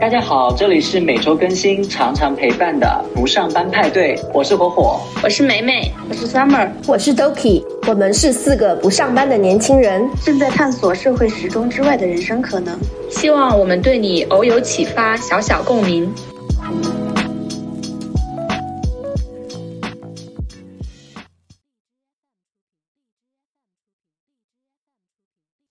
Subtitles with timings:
[0.00, 12.78] 大家好，这里是每周更新、常常陪伴的不上班派对，我是火火，我是美美，我是 Summer，我是 Doki，我们是四个不上班的年轻人，正在探索社会时钟之外的人生可能，
[13.10, 16.10] 希望我们对你偶有启发，小小共鸣。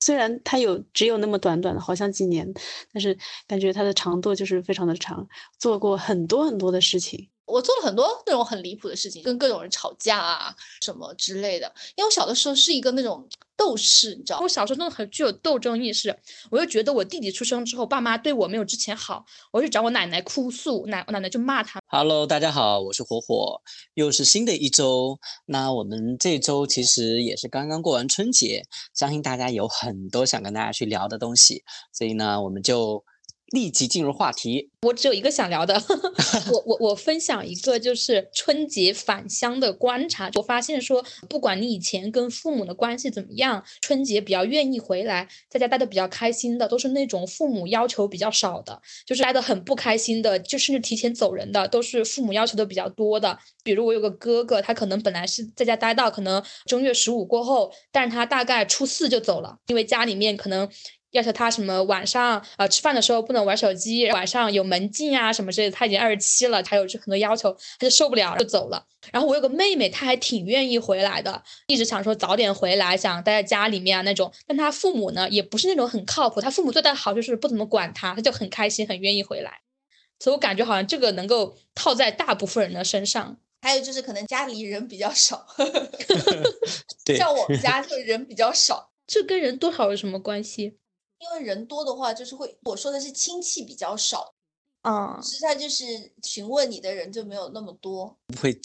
[0.09, 2.51] 虽然它有只有那么短短的，好像几年，
[2.91, 5.27] 但是感觉它的长度就是非常的长，
[5.59, 7.29] 做过很多很多的事情。
[7.45, 11.71] 我做了很多那种很离谱的事情，跟各种人吵架啊什么之类的。
[11.95, 16.17] 因为我小的时候是一个那种斗士，你知道，我小时候真的很具有斗争意识。
[16.49, 21.81] 我就觉得我弟弟出生之后，爸妈对我没有之前好，我就找我奶奶哭诉，奶奶奶就骂他。
[21.87, 23.61] Hello，大家好，我是火火，
[23.95, 25.19] 又是新的一周。
[25.45, 33.03] 那我们这周其实也是刚刚过完春节，相信大家有很多想跟大家去聊的东西，所以呢，我们就。
[33.51, 34.69] 立即进入话题。
[34.81, 35.75] 我只有一个想聊的，
[36.51, 40.31] 我我我分享一个就是春节返乡的观察。
[40.35, 48.73] 我发现说，不管你以前跟父母的关系怎么样，春节比较愿意回来，在家待的比较开心的，都是那种父母要求比较少的；
[49.05, 53.37] 就是待的很不开心的，就甚至提前走人的，都是父母要求的比较多的。
[53.63, 60.69] 比如我有个哥哥，他可能本来是在家待到可能正月十五过后，但是他大概初四就走了，因为家里面可能。
[61.11, 65.75] 要求他什么晚上啊吃饭的时候不能玩手机，晚上有门禁啊什么之类的。
[65.75, 68.85] 他已经二十七了，还有很多要求，他就受不了就走了。
[69.11, 74.31] 然后我有个妹妹，她还挺愿意回来的，一直想说早点回来，想待在家里面啊那种。
[74.45, 76.41] 但她父母呢，也不是那种很靠谱。
[76.41, 79.61] 她父母对她好，就是不怎么管她，她就很开心，很愿意回来。
[80.19, 83.37] 所以我感觉好像这个能够套在大部分人的身上。
[83.61, 85.45] 还有就是可能家里人比较少，
[87.17, 90.78] 像我们家就人比较少，这跟人多少有什么关系？
[91.19, 94.33] 因为人多的话，就是会我说的是亲戚比较少，
[94.83, 95.83] 嗯，实在就是
[96.23, 98.57] 询问你的人就没有那么多，不会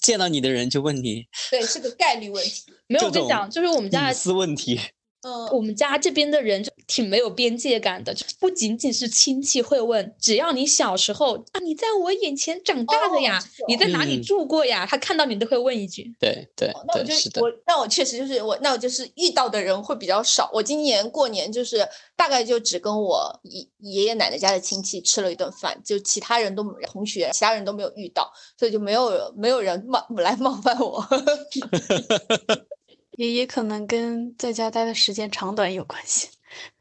[0.00, 2.72] 见到你的人就问你，对，是个概率问题。
[2.86, 4.78] 没有，我跟你讲，就是我们家的私问题。
[5.22, 16.14] 嗯，我们家这边的人就挺没有边界感的，就不仅仅是亲戚会问，只要你小时候啊，你在我眼前长大的呀，你在哪里住过呀，他看到你都会问一句。
[16.20, 20.48] 对对，那我就我那我确实就是我，那我就是遇到的人会比较少。
[20.52, 31.04] 我今年过年就是大概就只跟我爷爷爷奶奶家的亲戚吃了一顿饭，就其他人都同学，其他人都没有遇到，所以就没有没有人冒来冒犯我。
[33.18, 36.28] 也也可能跟在家待的时间长短有关系。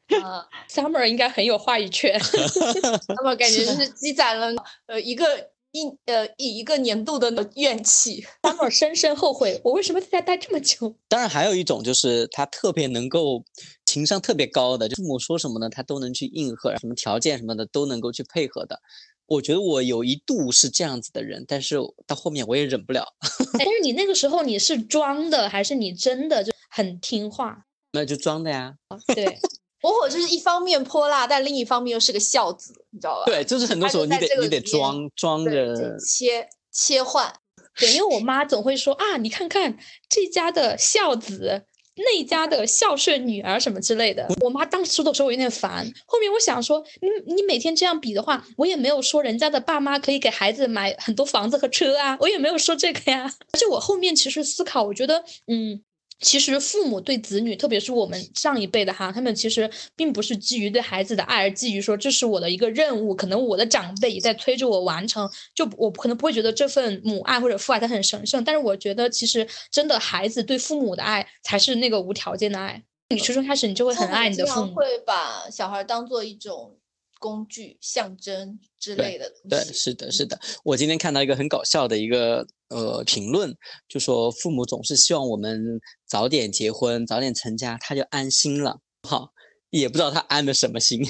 [0.24, 2.18] 啊，Summer 应该很有话语权，
[3.10, 4.54] 那么感觉就是积攒了
[4.86, 5.26] 呃一个
[5.72, 8.24] 一呃一一个年度的怨气。
[8.44, 10.96] Summer 深深后悔，我为什么在家待这么久？
[11.10, 13.44] 当然，还有一种就是他特别能够
[13.86, 18.80] 情商特别高的，就父母说什么呢，他都能去应和，什么条件什么的都能够去配合的。
[19.28, 23.06] 我觉得我有一度是这样子的人，但是到后面我也忍不了。
[23.60, 27.66] 但是你那个时候你是装的，还是你真的就很听话？
[27.92, 28.74] 那就装的呀。
[29.14, 29.26] 对，
[29.82, 33.26] 火火就是一方面泼辣，但另一方面又是个孝子，你知道吧？
[33.26, 37.34] 对，就是很多时候你得你得装装着切切换。
[37.78, 39.78] 对，因为我妈总会说啊，你看看
[40.10, 41.66] 这家的孝子。
[41.98, 45.86] 那家的孝顺女儿什么之类的，我妈当时说的时候我有点烦。
[46.06, 53.34] 后面我想说，你你每天这样比的话，我也没有说人家的爸妈可以给孩子买很多房子和车啊，我也没有说这个呀。
[53.54, 55.82] 而且我后面其实思考，我觉得，嗯。
[56.20, 65.30] 其实父母对子女，特别是我们上一辈的哈，他们其实并不是基于对孩子的爱，而基于说这是我的一个任务，可能我的长辈也在催着我完成。
[65.54, 72.82] 就我可能不会觉得这份母爱或者父爱它很神圣，但是我觉得其实真的孩子对父母的爱才是那个无条件的爱。
[73.10, 76.76] 你初中开始你就会很爱你的父母，会把小孩当做一种。
[77.20, 79.50] 工具、象征之类的东西。
[79.50, 80.40] 对，是的，是的。
[80.64, 83.56] 我今天看到一个很搞笑的一个呃评论，
[83.88, 88.80] 就说父母总是希望我们早点结婚、早点成家，他就安心了。
[89.08, 89.32] 好，
[89.70, 91.06] 也不知道他安的什么心。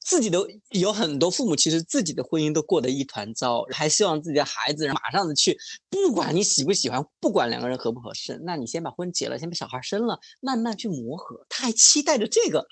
[0.00, 0.38] 自己的
[0.72, 5.56] 有很多父母，其实自己的婚姻都过得一团糟，还希望自己的孩子马上的去，
[5.88, 11.46] 不管你喜不喜欢，不管两个人合不合适，那你先把婚结了，先把小孩生了，慢慢去磨合。
[11.48, 12.66] 他还期待着这个。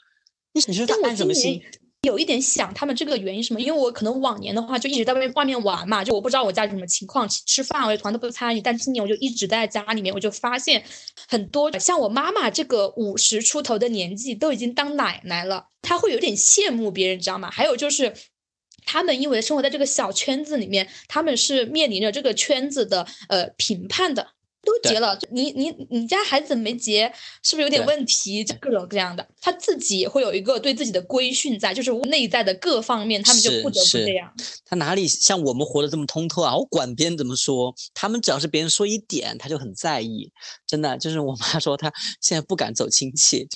[0.53, 1.63] 你你说他安什么心？
[2.03, 3.61] 有一点想他们这个原因什么？
[3.61, 8.61] 因为我可能往年的话就一直在外面外面玩嘛，就我不知道我家里什么情况，吃饭我也从来都不参与。
[8.61, 10.83] 但今年我就一直在家里面，我就发现
[11.29, 17.51] 很多像我妈妈这个五十出头的年纪都已经当奶奶了，她会有点羡慕别人，知道吗？
[17.51, 18.15] 还有就是
[18.87, 24.29] 他们因为生活在这个小圈子里面，他们是面临着这个圈子的呃评判的。
[24.63, 27.11] 都结了，你你你家孩子没结，
[27.43, 28.45] 是不是有点问题？
[28.61, 34.33] 各种各样的，他自己也会有一个对自己的规训在，就是内在的各方面，他们就不得不这样。
[34.67, 36.55] 他哪里像我们活得这么通透啊？
[36.55, 40.31] 我管别人怎么说，他们只要是别人说一点，他就很在意。
[40.67, 41.91] 真的，就是我妈说，她
[42.21, 43.49] 现在不敢走亲戚，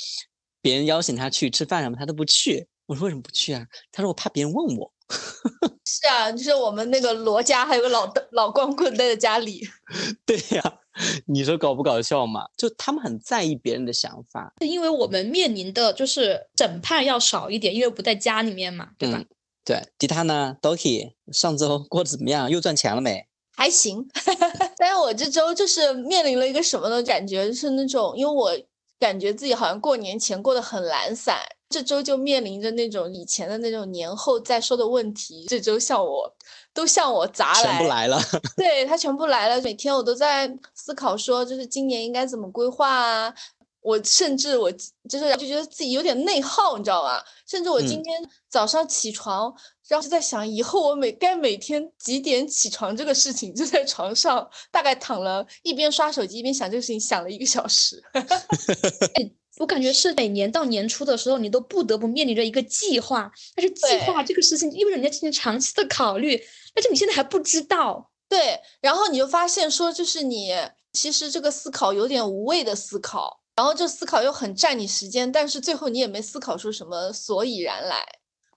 [0.63, 2.67] 别人邀请他去吃饭什么，他都不去。
[2.87, 3.67] 我说为什么不去啊？
[3.93, 4.91] 他说我怕别人问我。
[5.85, 9.69] 是啊，就是我们那个罗家还有个老老光棍待在家里。
[10.25, 10.81] 对呀。
[11.27, 12.47] 你说搞不搞笑嘛？
[12.57, 19.23] 就他们很在意别人的想法，因为我们面临的就是审判要少一点，因为不在家里面嘛，对吧？
[19.65, 22.51] 对，吉他呢，Doki 上周 过得怎么样？
[22.51, 23.27] 又赚钱了没？
[23.57, 24.07] 还行，
[24.77, 28.51] 但是我这周就是面临了一个什么的感觉，就是那种，因为我
[28.99, 31.39] 感觉自己好像过年前过得很懒散，
[31.69, 36.35] 这周就面临着那种以前的那种年后再说的问题，这周像我。
[36.75, 38.21] 都向我砸来，全部来了。
[38.57, 43.33] 对他全部来了，每天我都在思考，说就是今年应该怎么规划啊。
[43.81, 47.23] 我甚至我就是就觉得自己有点内耗，你知道吗？
[47.47, 48.19] 甚至我今天
[48.49, 49.55] 早上起床，
[49.89, 58.03] 然后就在想，以后我每该每天几点起床这个事情，就在床上大概躺了一边刷手机一边想这个事情，想了一个小时。
[59.59, 66.43] 我感觉是每年到年初的时候，你都不得不面临着一个计划，但是计划这个事情意味着你要进行长期的考虑，
[66.75, 68.11] 但是你现在还不知道。
[68.29, 70.53] 对，然后你就发现说，就是你
[70.93, 78.05] 其实这个思考有点无谓的思考，然后这思考又很占你时间，但是最后你也没思考出什么所以然来。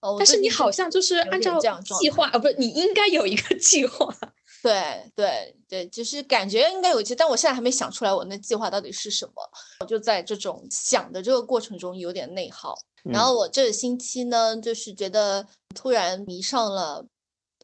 [0.01, 1.59] 哦，但是你好像就是按照
[1.99, 4.15] 计划，啊，不是，你应该有一个 计划。
[4.63, 9.33] 对对对，就是感觉应该有一些，但我现在还没想出来我那计划到底是什么。
[9.80, 12.77] 我就在这种想的这个过程中有点内耗。
[13.04, 17.06] 然后我这个星期呢，就是觉得突然迷上了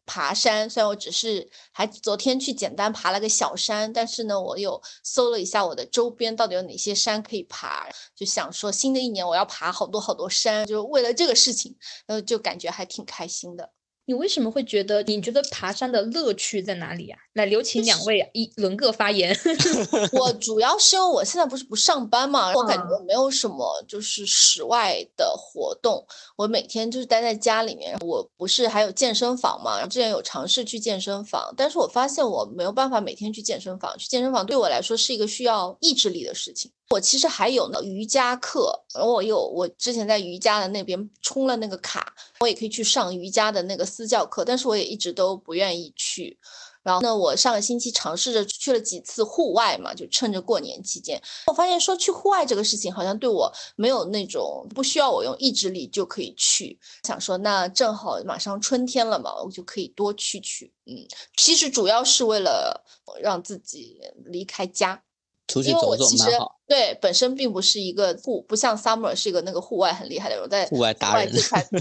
[0.06, 0.70] 爬山。
[0.70, 7.86] 虽然我只是还昨天去简单爬了个小山，但是呢，我有搜了一下我的周边到底有哪些山可以爬，
[8.16, 11.76] 就想说新的一年我要爬好多好多山，就为了这个事情，
[12.06, 13.70] 然后就感觉还挺开心的。
[14.08, 15.02] 你为什么会觉得？
[15.04, 17.23] 你觉得爬山的乐趣在哪里呀？
[17.34, 19.36] 来，有请两位 一轮个发言。
[20.14, 27.98] 我主要是因为我现在不是不上班嘛，我感觉没有什么就是室外的活动，我每天就是待在家里面。
[28.00, 29.84] 我不是还有健身房嘛？
[29.86, 33.98] 之前有尝试去健身房，但是我发现我没有办法每天去健身房。
[33.98, 36.70] 去健身房对我来说是一个需要意志力的事情。
[36.90, 46.38] 我其实还有呢瑜伽课，我有我之前在瑜伽的那边充了那个卡，我也可以去上瑜伽的那个私教课，但是我也一直都不愿意去。
[46.84, 56.78] 然后呢，我上个星期尝试着去了几次户外嘛，就趁着过年期间，我发现说去户外这个事情好像对我没有那种不需要我用意志力就可以去。
[57.02, 60.72] 想说那正好马上春天了嘛，我就可以多去去。
[60.86, 60.94] 嗯，
[61.36, 62.84] 其实主要是为了
[63.20, 65.02] 让自己离开家。
[65.46, 66.58] 出去走走蛮好。
[66.66, 71.30] 对，本身并不是一个户，不像 Summer 是一个那个户外很厉害的人，在户外达人。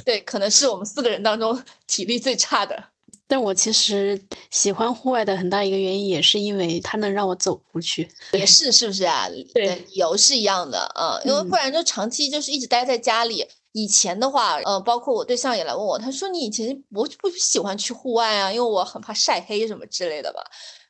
[0.04, 2.84] 对，可能是我们四个人当中体力最差的。
[3.28, 4.20] 但我其实
[4.52, 8.08] 喜欢户外的很大一个原因，也是因为它能让我走出去。
[8.34, 9.28] 也是，是不是啊？
[9.54, 10.92] 对，理由是一样的。
[10.96, 13.46] 嗯，因为不然就长期就是一直待在家里。
[13.74, 20.42] 以前的话，呃，包括我对象也来问我，他说你以前不不喜欢去户外啊，因为我很怕晒黑什么之类的吧。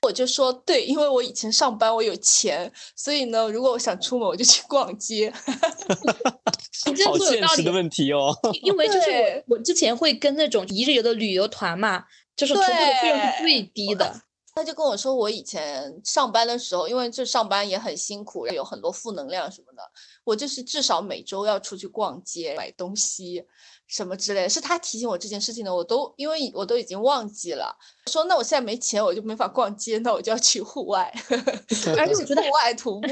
[0.02, 5.34] 我就说对，因为我以前上班我有钱，所以呢，如果我想出门，我就去逛街。
[7.06, 8.38] 好现实的问题哦。
[8.62, 12.04] 因为就是我我之前会跟那种一日游的旅游团嘛，
[12.36, 14.22] 就是徒步的费用是最低的。
[14.56, 19.82] 他就跟我说，我以前上班的时候，因为这上班也很辛苦，有很多负能量什么的，
[20.24, 23.46] 我就是至少每周要出去逛街买东西。
[23.86, 27.78] 什么之类的，是他提醒我这件事情的，我都因为我都已经忘记了。
[28.10, 31.14] 说那我现在没钱，我就没法逛街，那我就要去户外，
[31.98, 33.08] 而且户外徒步。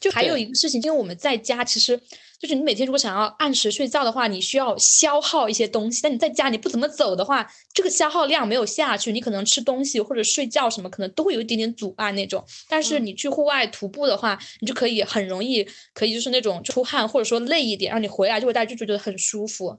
[0.00, 1.96] 就还有一个事情，因为我们在家，其实
[2.40, 6.00] 就是你每天如果想要按时睡觉的话，你需要消耗一些东西。
[6.02, 12.44] 但你在家你不怎么走的话，这个消耗量没有下去，你可能吃东西或者睡觉什么，可能都会有一点点阻碍那种。
[12.68, 19.78] 但是你去户外徒步的话，你就可以很容易，可以就是那种出汗或者说累一点，让你回来就会大家就觉得很舒服。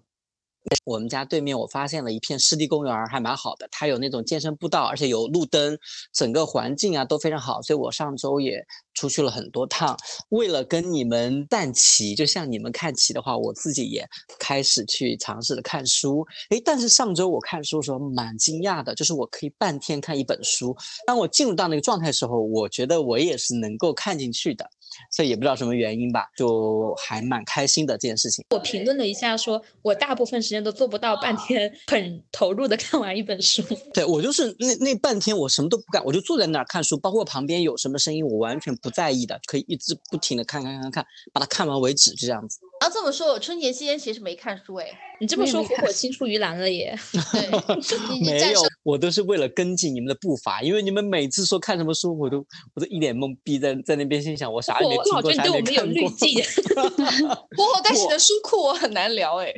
[0.85, 3.67] 我们家对面，我发现了一片湿地公园，还蛮好的。
[3.71, 5.77] 它有那种健身步道，而且有路灯，
[6.13, 7.61] 整个环境啊都非常好。
[7.61, 8.63] 所以我上周也
[8.93, 9.97] 出去了很多趟。
[10.29, 14.07] 为了跟你们淡棋，就像你们看棋的话，我自己也
[14.39, 16.25] 开始去尝试的看书。
[16.51, 20.75] 诶，但是上周我看书的时候蛮惊讶的，就是我可以半天看一本书。
[21.05, 24.69] 当我进入到那个状态的时候，我觉得我也是能够看进去的。
[25.11, 28.45] 所以也不知道什么原因吧，就还蛮开心的这件事情。
[28.49, 33.63] 我评论了一下，说我大部分时间都做不到半天很投入的看完一本书。
[33.93, 42.59] 对我就是那那半天我什么都不干，我就坐在那儿看书，包括旁边有什么声音我完全不在意的，可以一直不停的看看看看，把它看完为止，就这样子。
[42.81, 44.87] 然后这么说，我春节期间其实没看书哎。
[45.19, 46.97] 你这么说，火火青出于蓝了耶。
[47.31, 56.09] 对，没有，我都是为了跟进你们的步伐，因为你们每次说看什么书，我都我都一脸懵逼，在在那边心想我啥也没听过，啥也没看过。
[57.55, 59.53] 火火带你的书库我很难聊哎。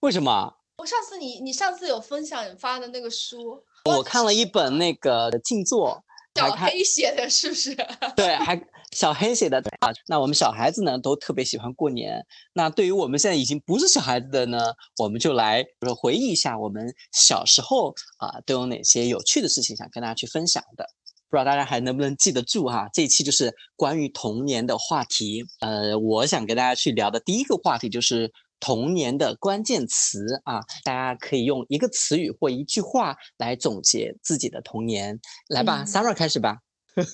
[0.00, 0.52] 为什么？
[0.78, 6.02] 我上次你你上次有分享你发的那个书，我看了一本那个静坐，
[6.34, 7.76] 小黑写的是不是？
[8.16, 8.60] 对，还。
[8.92, 12.24] 小黑写的啊，那我们小孩子呢都特别喜欢过年。
[12.52, 14.58] 那对于我们现在已经不是小孩子的呢，
[14.98, 15.64] 我们就来
[15.98, 20.86] 回忆一下我们小时候啊都有哪些有趣的事情想跟大家去分享的。
[21.30, 22.86] 不知道大家还能不能记得住哈？
[22.92, 25.42] 这一期就是关于童年的话题。
[25.60, 28.30] 呃，我想跟大家去聊的第一个话题就是
[28.60, 35.18] 童年的关键词啊，大家可以用一个词语或一句话来总结自己的童年。
[35.48, 36.58] 来吧，Summer 开始吧。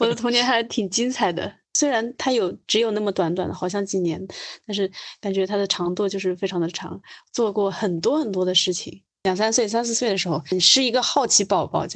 [0.00, 1.54] 我的童年还挺精彩的。
[1.78, 4.20] 虽然它有只有那么短短的，好像几年，
[4.66, 7.00] 但是感觉它的长度就是非常的长，
[7.32, 9.00] 做过很多很多的事情。
[9.22, 11.86] 两三岁、三四岁的时候，你是一个好奇宝宝，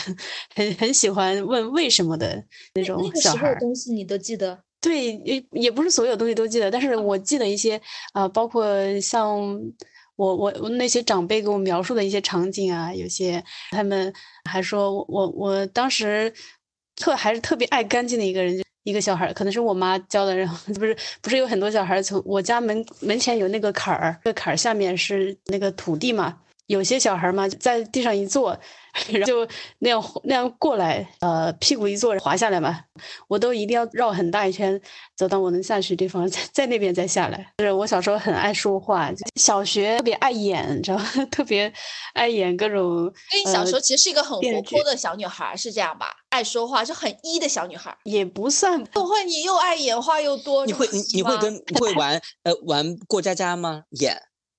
[0.55, 2.41] 很很喜欢问为什么的
[2.75, 3.53] 那种小孩。
[3.57, 4.57] 东西你都记得？
[4.81, 7.81] 对，也也不是所有东西都记得，但是我记得一些
[8.13, 8.65] 啊，包括
[9.01, 9.37] 像
[10.15, 14.15] 我我我那些长辈给我描述的一些场景啊，有些他们
[14.49, 16.33] 还说我我当时
[16.95, 18.62] 特还是特别爱干净的一个人。
[18.85, 26.37] 一个小孩，可能是我妈教的，然后 不是不是有很多小孩从我家门门前有那个坎儿，这个坎儿下面是那个土地嘛，
[26.67, 28.59] 有些小孩嘛在地上一坐。
[29.09, 29.49] 然后就
[29.79, 32.79] 那样那样过来，呃，屁股一坐滑下来嘛，
[33.27, 34.79] 我都一定要绕很大一圈，
[35.17, 37.55] 走到我能下去的地方， 在在那边再下来。
[37.57, 41.07] 就是我小时候很爱说话，小学特别爱演，你知道吗？
[41.31, 41.73] 特别
[42.13, 43.11] 爱演各种。
[43.31, 46.09] 所以小时候其实是一个很活泼的小女孩，是这样吧？
[46.33, 48.83] 爱说话，就很一的小女孩，也不算。
[48.85, 50.65] 不会，你又爱演，话又多。
[50.65, 53.85] 你会你你会跟你会玩呃玩过家家吗？
[53.91, 54.17] 演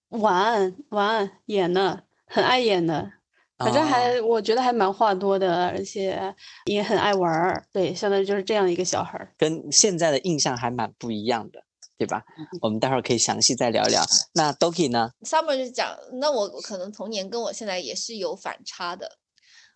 [0.10, 3.12] 玩玩演呢，很爱演的。
[3.58, 7.66] 反正还，我觉得还蛮话多的，而且也很爱玩儿。
[7.72, 11.64] 对，相当于就是这样一个小孩儿，跟现在的印象还蛮不一样的，
[11.98, 12.24] 对吧？
[12.62, 14.04] 我们待会儿可以详细再聊聊。
[14.34, 19.18] 那 Doki 呢？Summer 就讲，那我可能童年跟我现在也是有反差的。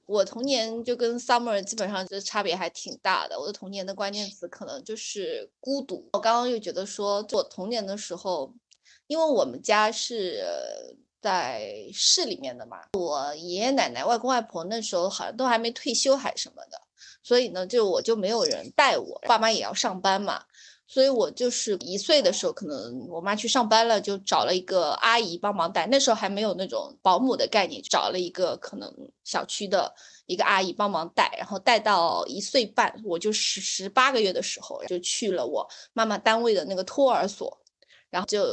[0.08, 3.40] 我童年就跟 Summer 基本上就差别还挺大的。
[3.40, 6.10] 我的童年的关键词可能就是孤独。
[6.14, 8.52] 我刚刚又觉得说，我童年的时候，
[9.06, 10.44] 因为我们家是。
[11.20, 16.80] 在市里面的嘛，我爷爷奶奶、外公外婆那时候好像都还没退休还什么的，
[17.24, 20.46] 所以呢，就我就没有人带我，爸妈也要上班嘛，
[20.88, 25.86] 所以我就是一岁的时候，可能我妈去上班了，就找了一个阿姨帮忙带。
[25.88, 28.91] 那时候还没有那种保姆的概念，找了一个可能
[29.24, 29.94] 小区的
[30.25, 37.62] 一个阿姨帮忙带，然后带到一岁半，我就十十八个月的时候就去了我妈妈单位的那个托儿所，
[38.10, 38.46] 然后就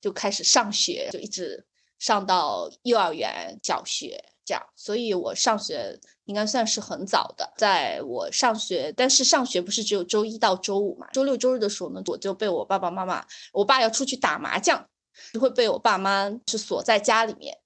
[0.00, 1.66] 就开始上学，就一直。
[1.96, 7.52] 上到幼儿园、小学这样，所以我上学应该算是很早的。
[7.56, 11.06] 在我上学，但是上学不是只有周一到周五嘛？
[11.12, 14.86] 周六、周日的时候呢，我就被我爸爸妈妈，我爸要出去打麻将，
[15.32, 17.56] 就会被我爸妈是锁在家里面。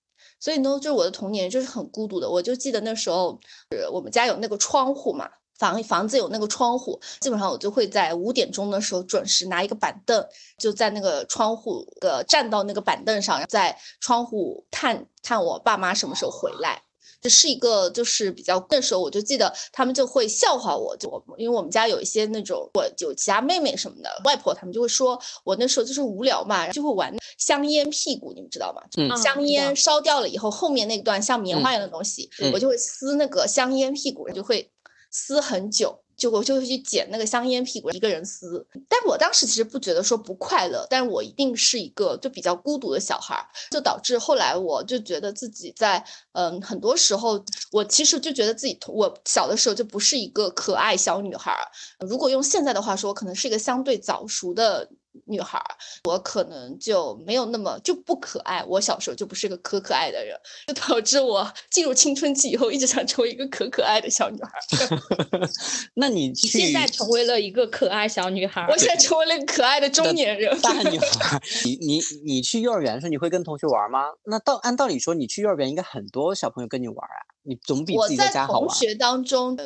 [0.40, 2.30] 所以呢，就是我的童年就是很孤独的。
[2.30, 5.28] 我就记得那时候，呃，我们家有那个窗户嘛。
[5.59, 10.25] 房房子有那个窗户，基本上我就会在五点钟的时候准时拿一个板凳，
[10.57, 16.83] 就在那个窗户的站到那个板凳上，在窗户看看我爸妈什么时候回来。
[17.21, 28.83] 这是一个就是比较那时候我就记得他们就会笑话我，就我因为我们家有一些那种我有其他妹妹什么的，外婆他们就会说我那时候就是无聊嘛，就会玩香烟屁股，你们知道吗？
[28.97, 34.71] 嗯，香烟烧掉了以后，后面那段像棉花一样的东西，我就会撕那个香烟屁股，就会。
[35.11, 38.67] 撕很久，就我就会去捡那个香烟屁股，一个人撕。
[38.88, 51.57] 但我当时其实不觉得说不快乐，但我一定是一个就比较孤独的小孩，就导致后来我就觉得自己在嗯很多时候，我其实就觉得自己我小的时候就不是一个可爱小女孩。
[52.00, 54.88] 如果用现在的话说，可能是一个相对早熟的。
[55.28, 55.62] 女孩，
[56.04, 58.64] 我可能就没有那么就不可爱。
[58.64, 64.50] 我小时候就不是个可可爱的人，就导致我 进入青春期以后，一直想成为一个可可爱的小女孩。
[65.94, 70.58] 那你现在成为了一个可爱小女孩，我现在成为了可爱的中年人。
[70.61, 74.04] 大女孩，你你你去幼儿园的时候，你会跟同学玩吗？
[74.25, 78.68] 那到按道理说，你去幼儿园应该很多小朋友跟你玩啊，你总比自己在家好玩。
[78.68, 79.56] 同学当中，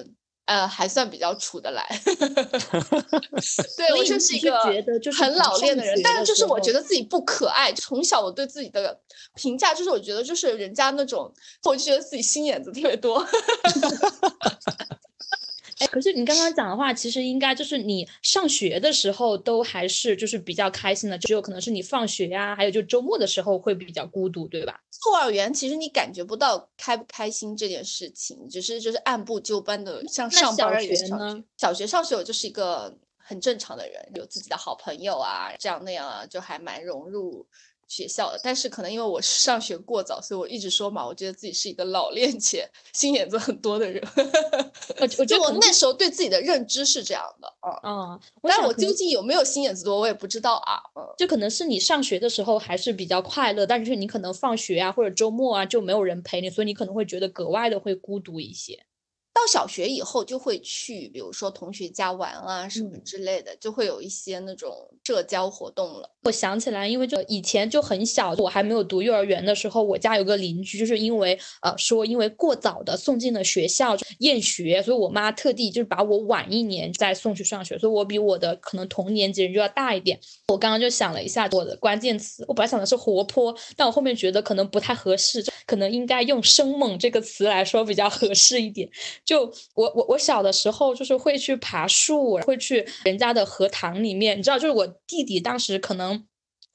[0.45, 1.87] 呃，还算比较处得来。
[3.77, 4.61] 对我就是一个
[5.13, 7.73] 很老练的人，但是就是我觉得自己不可爱。
[7.73, 9.01] 从小我对自己的
[9.37, 11.33] 评价就是，我觉得就是人家那种，
[11.65, 13.25] 我就觉得自己心眼子特别多。
[15.79, 24.81] 哎，可是你刚刚讲的话，其实应该就是你上学的时候都还是就是比较开心的，只有可能是你放学呀、还有就周末的时候会比较孤独，对吧？
[25.07, 31.45] 幼儿园其实你感觉不到开不开心这件事情，只是就是按部就班的像上班小一样上学呢学。
[31.57, 37.47] 小学上学我就是一个很正常的人，有自己的好朋友啊，这样那样啊，就还蛮融入
[37.93, 38.41] 学校的。
[38.43, 44.03] 但是可能因为我上学过早，所以我一直说嘛，我觉得自己是一个老练且 心眼子很多的人。
[44.99, 47.71] 我 我觉得我那时候对自己的认知是这样的啊。
[47.83, 50.81] 啊，我但我究竟有没有心眼子多，我也不知道啊。
[50.95, 58.87] 嗯，就可能是你上学的时候还是比较快乐，但是你可能放学啊或者周末啊就没有人陪你，所以你可能会觉得格外的会孤独一些。
[59.35, 64.71] 到小学以后就会去，比如说同学家玩啊什么嗯之类的，就会有一些那种
[65.05, 66.11] 社交活动了。
[66.25, 80.17] 我想起来，因为就以前就很小，我还没有读幼儿园的时候，我家有个邻居，就是因为呃说因为过早的送进了学校厌学，所以我妈特地就是把我晚一年再送去上学，所以我比我的可能同年级人就要大一点。
[80.47, 88.89] 我刚刚就想了一下我的关键词，我本来想的是活泼，但我后面觉得可能不太合适，可能应该用生猛这个词来说比较合适一点。
[89.25, 96.27] 就我我我小的时候就是会去爬树，会去人家的荷塘里面，你知道，就是我弟弟当时可能。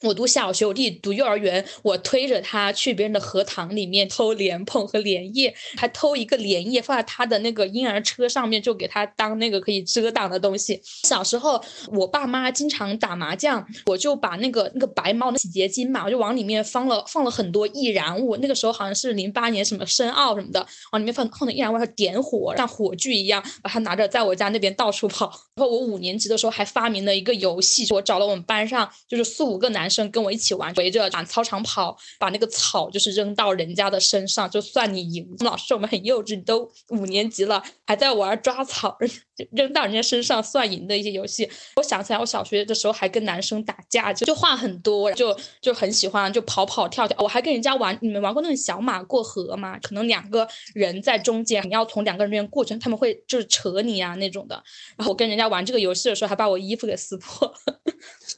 [0.03, 10.79] 我读小学，我弟弟读幼儿园，我推着他去别人的荷塘里面偷莲蓬和莲叶，还偷一个莲叶放在他的那个婴儿车上面，就给他当那个可以遮挡的东西。
[11.03, 11.59] 小时候，
[11.91, 18.37] 我爸妈经常打麻将，我就把那个那个白猫的洗洁精嘛，我就往里面放了放了很多易燃物。
[18.37, 20.59] 那个时候好像是零八年什么申奥什么的，
[20.91, 25.25] 往里面放放的易燃物，然后点火，像火炬一样，把它拿着在我家那边到处跑。
[25.55, 35.25] 然后我五年级的时候还发明了一个游戏，我找了我们班上就是四五个男男生跟我一起玩，围着满操场跑，把那个草就是扔到人家的身上，就算你赢。
[35.39, 39.09] 老师我们很幼稚，你都五年级了还在玩抓草，扔
[39.55, 41.49] 扔到人家身上算赢的一些游戏。
[41.77, 47.15] 我想起来，我小学的时候还跟男生打架，就就话很多，就就很喜欢就跑跑跳跳。
[47.21, 49.79] 我还跟人家玩，你们玩过那种小马过河吗？
[49.79, 54.61] 可能两个人在中间，你要从两个人中间过去，他们会就是扯你啊那种的。
[54.97, 57.53] 然后我跟人家玩这个游戏的时候，还把我衣服给撕破。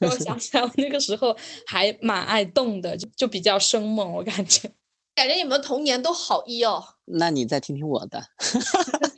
[0.00, 1.36] 我想起来，我那个时候
[1.66, 4.70] 还蛮爱动的，就就比较生猛，我感觉。
[5.14, 6.82] 感觉你们童年都好一哦。
[7.04, 8.22] 那你再听听我的。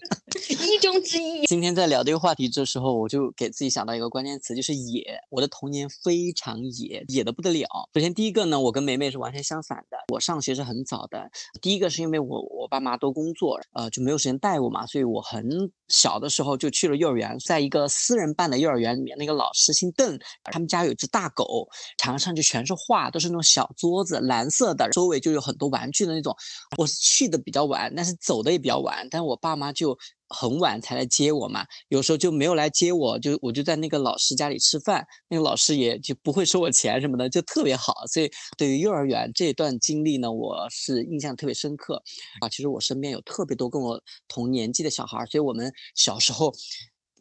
[0.82, 1.46] 一中之一。
[1.46, 5.16] 今天在聊这个话题的时候，我就给自己想到一个关键词，就是野。
[5.30, 7.88] 我的童年非常野，野的不得了。
[7.94, 9.96] 首先第一个呢，我跟梅梅是完全相反的。
[10.12, 11.30] 我上学是很早的。
[11.60, 20.18] 第一个是因为我我爸妈都工作，呃，就没有时间带我嘛，所以我很小的时候就去了幼儿园，在一个私人办的幼儿园里面，那个老师姓邓，
[20.50, 21.68] 他们家有只大狗，
[21.98, 26.36] 墙上就全是画，都是那种小桌子，蓝色的，周围就有很多玩具的那种。
[26.76, 29.96] 我是去的比较晚，但是走的也比较晚，但我爸妈就
[30.32, 37.92] 很晚才来接我嘛，有时候就没有来接我，就我就在那个老师家里吃饭，那个老师也就不会收我钱什么的，就特别好。
[38.12, 42.02] 所以对于幼儿园这段经历呢，我是印象特别深刻
[42.40, 42.48] 啊。
[42.48, 46.52] 其实我身边有特别多跟我同年纪的小孩，所以我们小时候。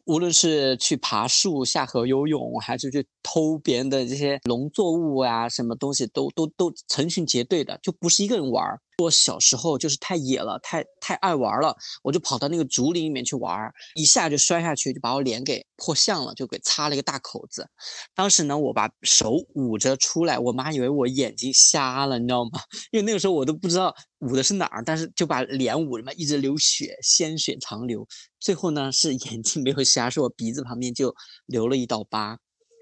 [0.04, 8.80] 无论是去爬树、下河游泳，还是去偷别人的这些农作物啊，什么东西都都都成群结队的，就不是一个人玩儿。
[8.98, 17.66] 我小时候就是太野了，太太爱玩了，我就跑到那个竹林里面去玩，一下就摔下去，就把我脸给破相了，就给擦了一个大口子。
[18.14, 22.50] 当时呢，我把手捂着出来，我妈以为我眼睛瞎了，你知道吗？
[22.92, 28.06] 因为那个时候我都不知道捂的是哪儿，但是就把脸捂着嘛，一直流血，鲜血长流。
[28.40, 31.14] 最后呢，是 眼睛没有瞎，是我鼻子旁边就
[31.46, 32.38] 留了一道疤，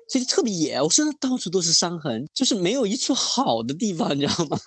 [0.09, 0.81] 所以特别野。
[0.81, 4.59] 我身上到处都是伤痕，就是没有一处好的地方，你知道吗？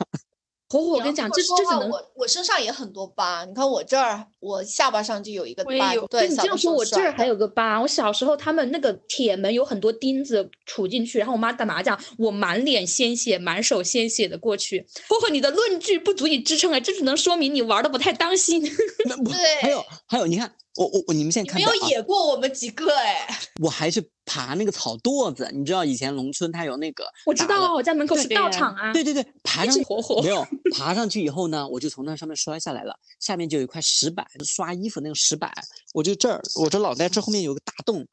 [0.69, 6.07] 火火，我跟你讲，这这只能我我身上也很多疤，你看我这儿，我下巴上就有一个疤有。
[6.07, 7.79] 对，你这样说，我这儿还有个疤。
[7.79, 14.85] 我小时候他们那个铁门有很多钉子杵进去，然后我妈打麻将，我满脸鲜血，满手鲜血的过去。
[15.07, 18.61] 火火，你的论据不足以支撑啊，这只能说明你玩的不太当心。
[18.63, 23.27] 对，还有还有，你看我我我，你们现在看没有野过我们几个哎，
[23.61, 28.91] 我还是爬那个草垛子，你知道以前农村它有那个，我知道啊，我家门口是道场啊。
[28.91, 35.51] 对对对，爬上火火没有爬上去以后呢，我就从那上面摔下来了，下面就有一块石板，刷衣服那个石板，
[35.93, 38.07] 我就这儿，我这脑袋这后面有个大洞，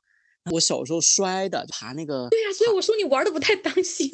[0.53, 2.29] 我小时候摔的，爬那个。
[2.29, 4.11] 对呀、啊，所以我说你玩的不太当心。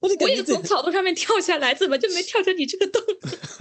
[0.00, 3.02] 我也从草垛上面跳下来，怎么就没跳成你这个洞？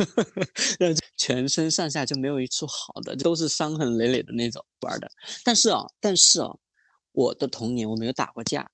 [0.79, 5.09] 然后全身上下就没有一处好的，都是伤痕累累的那种玩的。
[5.43, 6.49] 但是啊，但是啊，
[7.11, 8.69] 我的童年我没有打过架，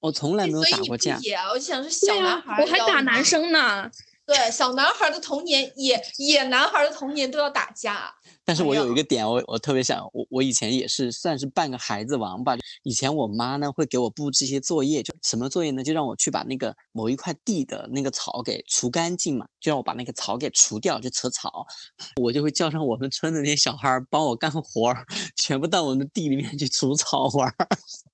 [0.00, 1.18] 我从来没有打过架。
[1.22, 1.50] 也啊？
[1.50, 3.24] 我就想说，对小男啊孩，我还打男。
[3.24, 3.90] 生呢。
[4.32, 8.14] 对，小男孩的童年也野男孩的童年都要打架。
[8.44, 12.56] 但是我有一个点，我我特别想，我我以前也是算是半个孩子王吧。
[12.84, 15.82] 以前我妈呢会给我布置一些作业，就什么作业呢？
[15.82, 21.66] 就让我去把那个某一块地的那个草给除干净嘛，就让我把那个草给除掉，就扯草。
[22.22, 27.68] 我就会叫上我们村的那些小孩儿帮我干活儿，全部到我们的地里面去除草玩儿，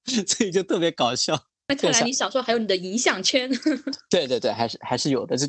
[0.27, 1.39] 所以就特别搞笑。
[1.69, 3.51] 那看来你小时候还有你的影响圈。
[4.09, 5.45] 对对对，还是还是有的，这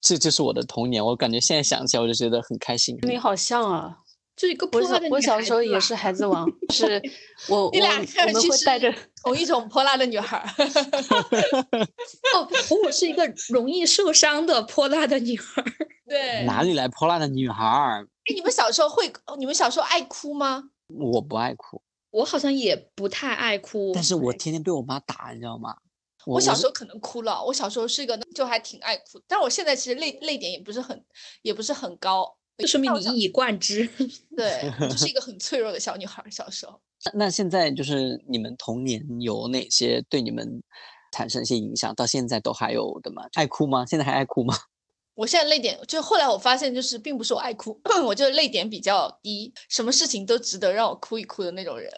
[0.00, 1.04] 这就是我的童年。
[1.04, 2.98] 我感觉现在想起来我就觉得很开心。
[3.02, 3.98] 你好像啊，
[4.36, 7.00] 就一个我小泼辣的女我小时候也是孩子王，是
[7.48, 10.46] 我我你俩我们是会带着 同一种泼辣的女孩儿。
[12.34, 12.48] 哦，
[12.84, 15.72] 我是一个容易受伤的泼辣的女孩儿。
[16.08, 18.02] 对，哪里来泼辣的女孩儿？
[18.30, 20.64] 哎，你们小时候会，你们小时候爱哭吗？
[20.88, 25.74] 我不爱哭，我好像也不太爱哭，但是我天天被我妈打，你知道吗？
[26.32, 31.04] 是我小时候可能哭了，我小时候是一个就还挺爱哭，但我现在其实泪泪点也不是很
[31.42, 33.88] 也不是很高，就说明你一以贯之。
[34.36, 36.30] 对， 就是一个很脆弱的小女孩儿。
[36.30, 40.62] 小时候，那那现在就是你们童年有哪些对你们
[41.12, 41.94] 产生一些影响？
[41.94, 43.22] 到现在都还有的吗？
[43.34, 43.86] 爱哭吗？
[43.86, 44.54] 现在还爱哭吗？
[45.14, 51.90] 我现在泪点就后来我发现，就是并不是我爱哭， 我就泪点比较低，什么事情都值得让我哭一哭的那种人。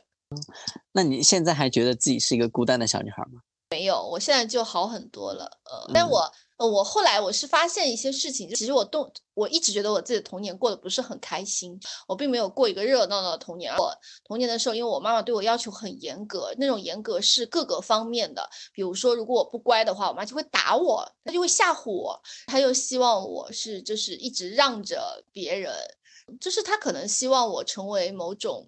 [0.93, 3.41] 那你现在还觉得自己是一个孤单的小女孩吗？
[3.71, 5.45] 没有，我现在就好很多了。
[5.65, 13.75] 呃，但嗯我呃我后来我是发现一些事情，其实我动我一直觉得我自己的童年过得不是很开心，我并没有过一个热闹闹的童年。
[13.77, 25.75] 我童年的时候，因为我妈妈对我要求很严格，那种严格是各个方面的，比如说如果我不乖的话，我妈就会打我，她就会吓唬我，她又希望我是就是一直让着别人，
[26.41, 28.67] 就是她可能希望我成为某种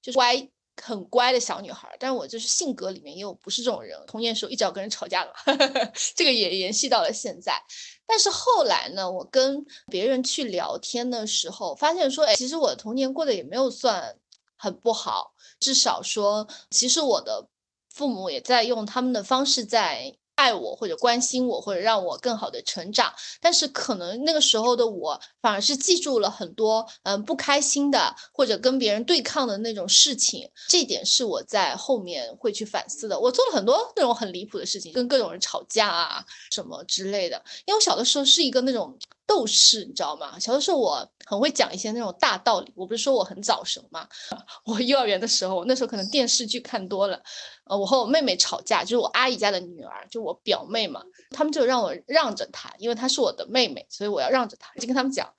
[0.00, 0.48] 就是乖。
[0.82, 3.98] 很乖的小女孩，但我就是性格里面也有不是这种人。
[4.06, 5.32] 童年时候一直要跟人吵架的，
[6.14, 7.60] 这个也延续到了现在。
[8.06, 14.16] 但是后来呢，我跟别人去聊天的时候，发现说，哎，其实我的童年过得也没有算
[14.56, 17.48] 很不好，至少说，其实我的
[17.90, 23.12] 父母也在用他们的方式在爱我，或者关心我，或者让我更好的成长。
[23.40, 30.48] 但是可能那个时候的我，反而是记住了很多嗯不开心的，或者跟别人对抗的那种事情。
[30.68, 33.18] 这点是我在后面会去反思的。
[33.18, 37.42] 我做了很多那种很离谱的事情，跟各种人吵架啊什么之类的。
[37.66, 38.96] 因为我小的时候是一个那种
[39.28, 40.38] 斗士，你知道吗？
[40.40, 42.72] 小的时候我很会讲一些那种大道理。
[42.74, 44.08] 我不是说我很早熟吗？
[44.64, 47.22] 我幼儿园的时候，那时候可能电视剧看多了，
[47.66, 54.72] 呃，我和我妹妹吵架，就是我阿姨家的女儿，就我表妹嘛，他们就让我让着她，因为她是我的妹妹，所以我要让着她。
[54.80, 55.30] 就跟他们讲，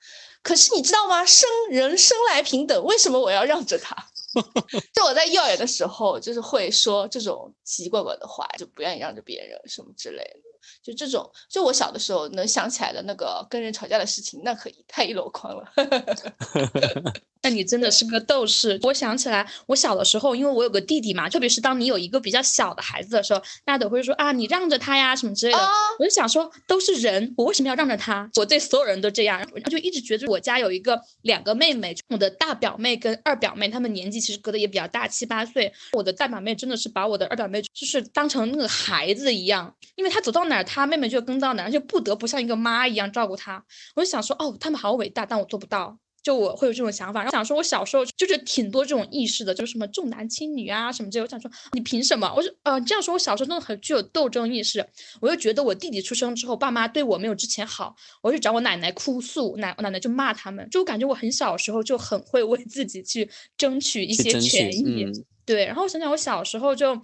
[0.42, 1.24] 可是你知道吗？
[1.26, 4.06] 生人生来平等，为什么我要让着她？
[4.94, 10.40] 就我在幼儿园的时候，就是会说这种奇奇怪怪的话，就不愿意让着别人什么之类的。
[10.82, 15.64] 就这种，就我小的时候能想起来的那个跟人吵架的事情，那可以太一箩筐了。
[17.42, 18.78] 那你真的是个斗士。
[18.82, 25.58] 我想起来，我小的时候，因为我有个弟弟嘛，特别是当你有一个比较小的孩子的时候，大家都会说啊，你让着他呀，什么之类的。
[25.58, 28.28] 啊我就想说，都是人，我为什么要让着他？
[28.36, 35.72] 我对所有人都这样，然后就一直觉得我家有一个两个妹妹，我的大表妹跟二表妹，她们年纪其实隔得也比较大，七八岁。
[35.92, 43.64] 我的大表妹真的是把我的二表妹就是当成那个孩子一样，因为她走到哪儿，她妹妹就跟到哪儿，就不得不像一个妈一样照顾她。
[43.94, 45.98] 我就想说，哦，他们好伟大，但我做不到。
[46.22, 51.22] 就我会有这种想法，然后想说，我小时候就是挺多这种意识的，就是什么重男轻女啊什么之类。
[51.22, 52.32] 我想说，你凭什么？
[52.36, 54.86] 我就呃这样说，我小时候真的很具有斗争意识。
[55.20, 60.68] 我就觉得我弟弟出生之后，爸妈对我没有之前好，我就找我奶奶哭诉，奶奶奶就骂他们。
[60.70, 65.04] 就我感觉我很小时候就很会为自己去争取一些权益。
[65.04, 67.00] 嗯对，然后我想想，我小时候就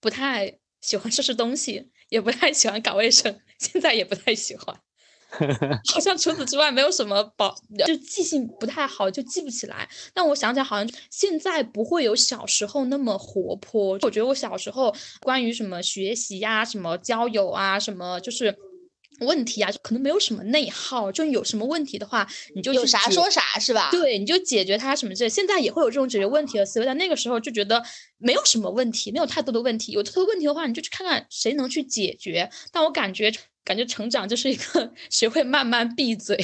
[0.00, 4.78] 不太喜欢收拾东西，也不太喜欢搞卫生，现在也不太喜欢。
[5.92, 7.54] 好像除此之外没有什么保，
[7.86, 9.88] 就记性不太好，就记不起来。
[10.14, 13.98] 但我想起来，好像现在不会有小时候那么活泼。
[14.02, 18.54] 我觉得我小时候关于什么学习呀、什么交友啊、什么就是
[19.20, 21.10] 问题啊，可能没有什么内耗。
[21.10, 23.90] 就有什么问题的话，你就有啥说啥是吧？
[23.90, 25.28] 对，你就解决它什么之类。
[25.28, 27.82] 现在也会有这种解决问题的思维，但那个时候就觉得
[28.18, 29.92] 没有什么问题，没有太多的问题。
[29.92, 32.50] 有太多问题的话，你就去看看谁能去解决。
[32.70, 33.32] 但我感觉
[33.66, 36.38] 感觉成长就是一个 学会慢慢闭嘴，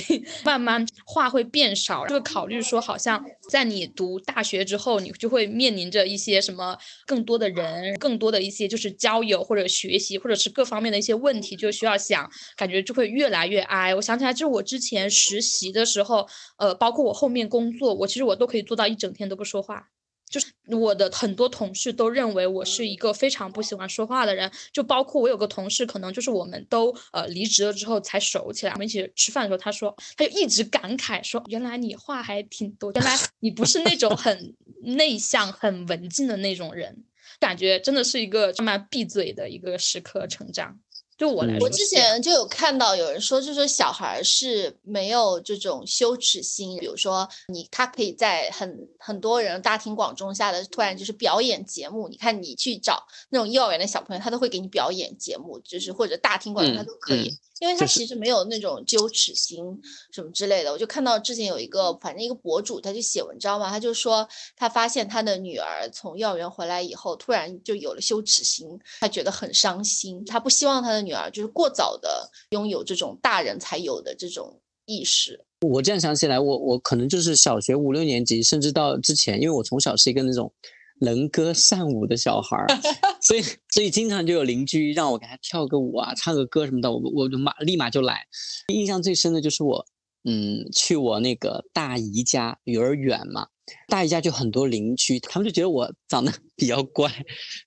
[0.44, 2.04] 慢慢话会变少。
[2.08, 13.94] 就会考虑说，好像在你读大学之后，你就会面临着一些什么更多的人，更多的一些就是交友或者学习，或者是各方面的一些问题，就需要想，感觉就会越来越哀。
[13.94, 16.26] 我想起来，就是我之前实习的时候，
[16.58, 19.90] 呃，包括我后面工作，我其实我都可以做到一整天都不说话。
[20.32, 28.72] 就是我的很多同事都认为我是一个非常不喜欢说话的人，就包括我有个同事，可能就是我们都呃离职了之后才熟起来。
[28.72, 37.04] 我们一起吃饭的时候，他说他就一直感慨说：“原来你话还挺多，原来你不是那种很内向、很文静的那种人。”
[37.38, 40.78] 感觉真的是一个慢慢闭嘴的一个时刻成长。
[41.22, 57.38] 对我来说，我之前就有看到有人说，就是说小孩是没有这种羞耻心，比如说你他可以在很很多人大庭广众下的突然就是表演节目，你看你去找那种幼儿园的小朋友，他都会给你表演节目，就是或者大庭广众他都可以。
[57.60, 59.62] 因为他其实没有那种羞耻心
[60.10, 68.66] 什么之类的，我就看到之前有一个，反正一个博主，他就写文章嘛，他就说他发现他的女儿从幼儿园回来以后，突然就有了羞耻心，
[68.98, 75.44] 他觉得很伤心，他不希望他的女儿就是过早的拥有这种大人才有的这种意识。
[75.60, 80.52] 我这样想起来，我我可能就是小学五六年级，甚至到之前，因为我从小是一个那种。
[81.00, 82.66] 能歌善舞的小孩儿，
[83.20, 88.24] 所以所以经常就有邻居让我给他跳个舞啊，唱个歌什么的，我我就马立马就来。
[88.68, 89.84] 印象最深的就是我，
[90.22, 93.48] 嗯，去我那个大姨家，幼儿园嘛，
[93.88, 97.10] 大姨家就很多邻居，他们就觉得我长得 比较乖，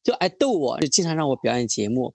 [0.01, 2.13] 就爱逗我，就经常让我表演节目。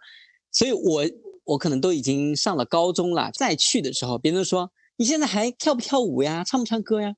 [0.53, 1.05] 所以我
[1.45, 7.15] 我可能都已经上了高中了，再去的时候，别人说你现在还跳不跳舞呀，唱不唱歌呀？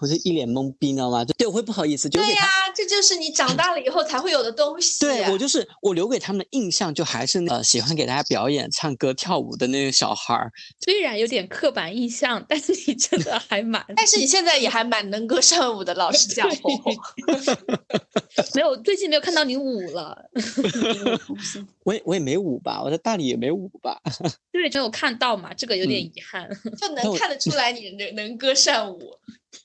[0.00, 1.24] 我就一脸懵逼，你知道吗？
[1.24, 5.04] 就对我会不好意思，就对呀，这就是你长大了以后才会有的东西。
[5.04, 10.50] 对我就是我留给他们的印象，就还是呃喜欢给大家表演、唱歌、跳舞的那个小孩儿。
[10.80, 13.84] 虽然有点刻板印象，但是你真的还蛮……
[13.96, 16.48] 但是你现在也还蛮能歌善舞的，老实讲。
[18.54, 20.16] 没有，最近没有看到你舞了。
[21.84, 24.00] 我也我也没舞吧，我在大理也没舞吧。
[24.52, 26.48] 对，没有看到嘛，这个有点遗憾。
[26.78, 28.98] 就 能看得出来你能能歌善舞。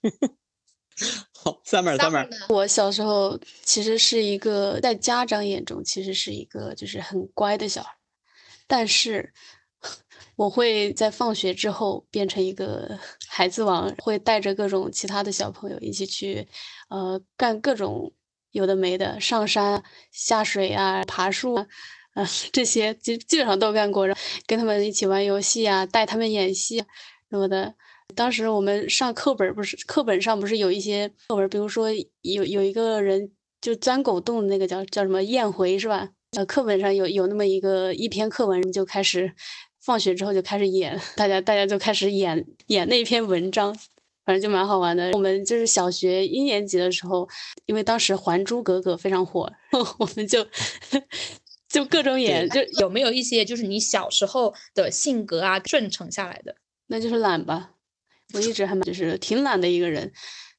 [1.44, 2.28] 好，三妹，三妹。
[2.50, 7.90] 我小时候其实是一个在家长眼中其实是一个就是很乖的小孩，
[8.68, 9.34] 但是
[10.36, 16.48] 我会在放学之后变成一个 孩子王，会带着各种其他的小朋友一起去，
[16.90, 18.14] 呃，干各种
[18.52, 21.68] 有的没的，上山下水啊，爬树啊，
[22.14, 26.78] 呃，这些基基本上都干过，然后跟他们一起玩游戏啊，带他们演戏
[27.30, 27.74] 什么的。
[28.16, 31.90] 当时我们上课本不是课本上不是有一些课文，比如说
[32.22, 36.10] 有有一个人就钻狗洞，那个叫叫什么燕回是吧？
[36.38, 39.32] 呃，课本上有有那么一个一篇课文，就开始
[39.80, 43.72] 放学之后就开始演，大家大家就开始演演那篇文章，
[44.26, 45.12] 反正就蛮好玩的。
[45.14, 47.28] 我们就是小学一年级的时候，
[47.66, 49.52] 因为当时《还珠格格》非常火，
[50.00, 50.46] 我们就
[51.70, 52.50] 就各种演。
[52.50, 56.56] 就有没有一些就是你小时候的性格啊顺承下来的？
[56.88, 57.73] 那就是懒吧。
[58.34, 60.12] 我一直还蛮就是挺懒的一个人，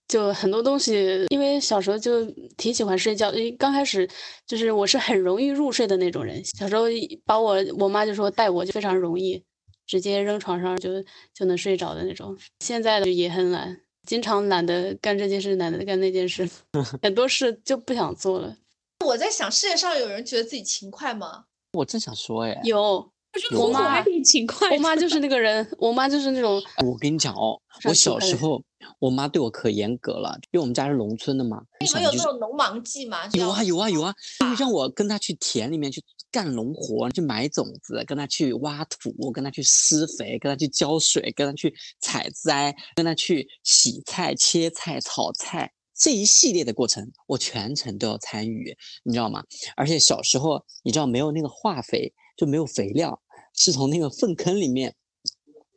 [0.08, 2.24] 就很多东西，因为小时候就
[2.56, 3.32] 挺喜欢睡觉。
[3.32, 4.08] 因为刚开始
[4.46, 6.84] 就是我是很容易入睡的那种人，小时候
[7.24, 9.42] 把我我妈就说带我就非常容易，
[9.86, 11.02] 直接扔床上就
[11.34, 12.36] 就能睡着的那种。
[12.60, 16.48] 现在的也很懒，经常懒得干这件事，懒得干那件事，
[17.02, 18.56] 很多事就不想做了。
[19.04, 21.46] 我在想，世界上有人觉得自己勤快吗？
[21.72, 23.13] 我正想说，哎，有。
[23.56, 26.62] 我妈还挺勤快，我妈就是那个人，我妈就是那种。
[26.84, 28.62] 我跟你讲哦，我小时候
[28.98, 31.62] 我妈对我可严格了，因为我们家是农村的嘛。
[31.80, 33.28] 你们有那种农忙季吗？
[33.32, 49.42] 有啊有啊有啊，就让我跟她去田里面去干农活，去买种子，跟她去挖土，跟她去施肥，跟她去浇水，跟她去采摘，跟她去洗菜、切菜、炒菜，这一系列的过程我全程都要参与，你知道吗？
[49.76, 53.20] 而且小时候你知道没有那个化肥，就没有肥料。
[53.54, 54.94] 是从那个粪坑里面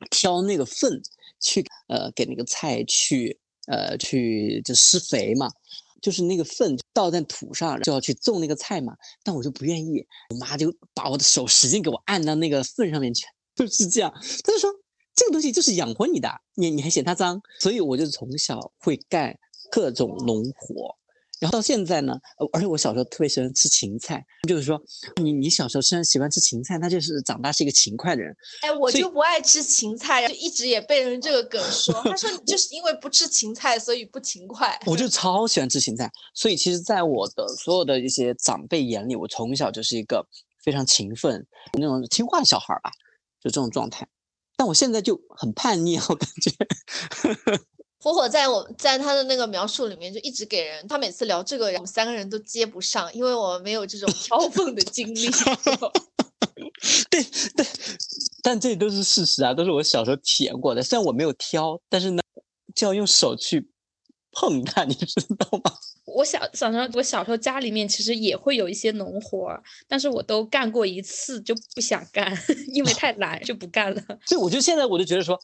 [0.09, 1.01] 挑那个粪
[1.39, 5.49] 去，呃，给那个菜去，呃，去就施肥嘛，
[6.01, 8.95] 就是那个粪倒在土上就要去种那个菜嘛。
[9.23, 14.11] 但我就不愿意，我妈就把我的手使劲给我按到那个粪上面去， 就是这样。
[14.43, 14.69] 她就说
[15.15, 19.37] 这个东西就是养活你的，你你还嫌它脏，所以我就从小会干
[19.71, 20.95] 各种农活。
[21.39, 22.19] 然后到现在呢，
[22.51, 24.81] 而且我小时候特别喜欢吃芹菜，就是说，
[25.21, 28.35] 你你小时候虽然喜欢吃芹菜，那就是长大是一个勤快的人。
[28.61, 34.79] 哎，我就不爱吃芹菜，就一直也被人这个梗说，他说你就是因为不吃芹菜，所以不勤快。
[34.85, 40.25] 我就超喜欢吃芹菜，所以其实，在我的所有的一些长辈眼里，我从小就是一个
[40.63, 42.91] 非常勤奋、那种听话的小孩吧。
[43.39, 44.07] 就这种状态。
[44.55, 46.51] 但我现在就很叛逆，我感觉。
[48.07, 55.27] 火火在我在他的那个描述里面就一直给人，他每次聊这个，我们三个人都接不上，因为我们没有这种挑粪的经历。
[57.11, 57.65] 对对，
[58.41, 60.81] 但这都是事实啊，都是我小时候体验过的。
[60.81, 62.21] 虽然我没有挑，但是呢，
[62.73, 63.69] 就要用手去
[64.31, 65.73] 碰它，你知道吗？
[66.15, 69.51] 我小小时候，我小时候家里面其实也会有一些农活，
[69.85, 72.33] 但是我都干过一次就不想干，
[72.71, 74.01] 因为太懒就不干了。
[74.25, 75.37] 所以我就现在我就觉得说。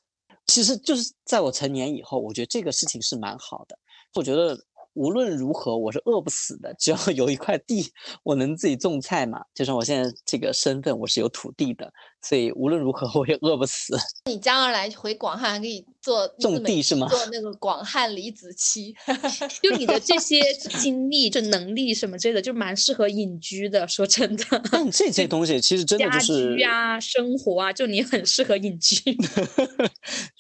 [0.48, 3.78] 其实就是在我成年以后，我觉得这个事情是蛮好的。
[4.16, 4.58] 我觉得
[4.94, 7.92] 无论如何，我是饿不死的，只要有一块地，
[8.24, 9.44] 我能自己种菜嘛。
[9.54, 11.92] 就像我现在这个身份，我是有土地的，
[12.26, 13.96] 所以无论如何 我也饿不死。
[14.26, 17.08] 你将来回广汉可以做种地是吗？
[17.10, 18.94] 做那个广汉李子柒，
[19.62, 20.42] 就你的这些
[20.82, 23.88] 经历、就能力什么之类的，就蛮适合隐居的。
[23.88, 28.96] 说真的， 但这些东西其实真的就是家居啊、生活啊，就你很适合隐居。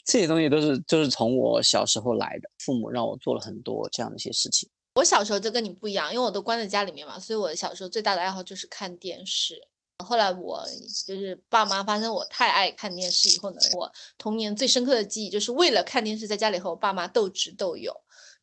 [0.05, 4.69] 这些东西都是就是从我小时候来的，父母让我做了很多这样的一些事情。
[4.95, 9.55] 我小时候就跟你不一样，因为我都关在家里面嘛，所以我小时候最大的爱好就是看电视。
[9.99, 10.65] 后来我
[11.05, 17.93] 就是爸妈发现我太爱看电视以后呢，我童年最深刻的记忆就是为了看电视，在家里和我爸妈斗智斗勇。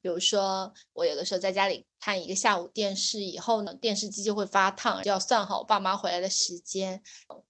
[0.00, 7.02] 比如说，我有的时候在家里看一个下午电视以后呢，电视机就会发烫，就要算好爸妈回来的时间，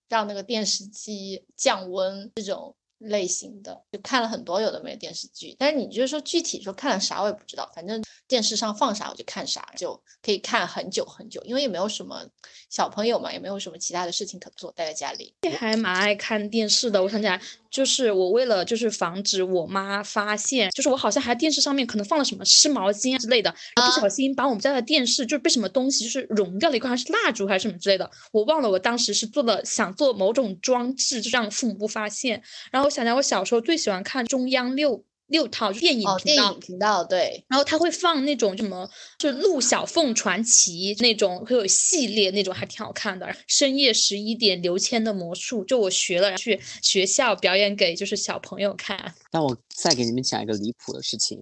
[0.09, 2.77] 让那个电视机降温这种。
[3.01, 12.25] 类型的就看了很多有的没的电视剧，但是你就是说具体说看了啥我也不知道，反正电视上放啥我就看啥，就可以看很久很久，因为也没有什么
[12.71, 15.35] 小朋友嘛，也没有什么其他的事情可做，待在家里。
[15.59, 32.41] 还蛮爱看电视的，我想起来，就是我为了就是防止我妈发现，就是我好像还电视上面可能放了什么湿毛巾啊之类的，不小心把我们家的电视就是被什么东西就是融掉了一块，还是蜡烛还是什么之类的，我忘了我当时是做了想做某种装置，就让父母不发现，
[32.71, 32.91] 然后我。
[32.91, 38.89] 想想我小时候最喜欢看中央六六套电影频道，电影频道对，然后他会放那种什么，
[39.19, 43.35] 就陆小凤传奇那种，会有系列那种，还挺好看的。
[43.47, 49.15] 深夜十一点，刘谦的魔术，就我学了去学校表演给就是小朋友看。
[49.33, 51.39] 那我再给你们讲一个离谱的事情，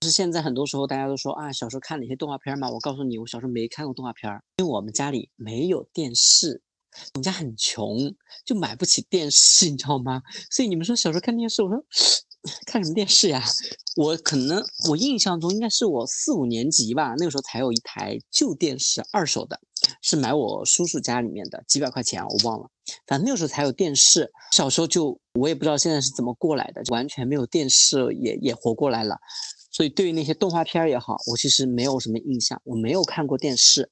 [0.00, 2.68] 就是现在很多时候大家都说啊，小时候看哪些动画片嘛？
[2.68, 6.60] 我告诉你，我小时候没看过动画片，因为我们家里没有电视。
[7.14, 10.20] 我们家很穷，就买不起电视，你知道吗？
[10.50, 11.82] 所以你们说小时候看电视，我说
[12.66, 13.42] 看什么电视呀？
[13.96, 19.60] 我可能我印象中应该是我四五年级吧，那个时候才有一台旧电视，二手的，
[20.00, 22.68] 是买我叔叔家里面的，几百块钱我忘了。
[23.06, 24.32] 反正那个时候才有电视。
[24.50, 29.16] 小时候就我也不知道现在是怎么过来的，完全没有电视也也活过来了。
[29.70, 33.90] 所以对于那些动画片也好，我其实没有什么印象，我没有看过电视。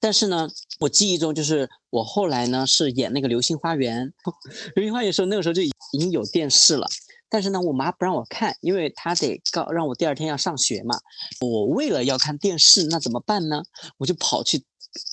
[0.00, 0.48] 但是呢，
[0.80, 4.06] 我记忆中就是我后来呢是演那个《流星花园》，
[4.76, 6.86] 《流星花园》时候，那个时候就已经有电视了。
[7.30, 10.96] 但是呢，我妈不让我看，因为她得告让我第二天要上学嘛。
[11.40, 13.62] 我为了要看电视，那怎么办呢？
[13.98, 14.64] 我就跑去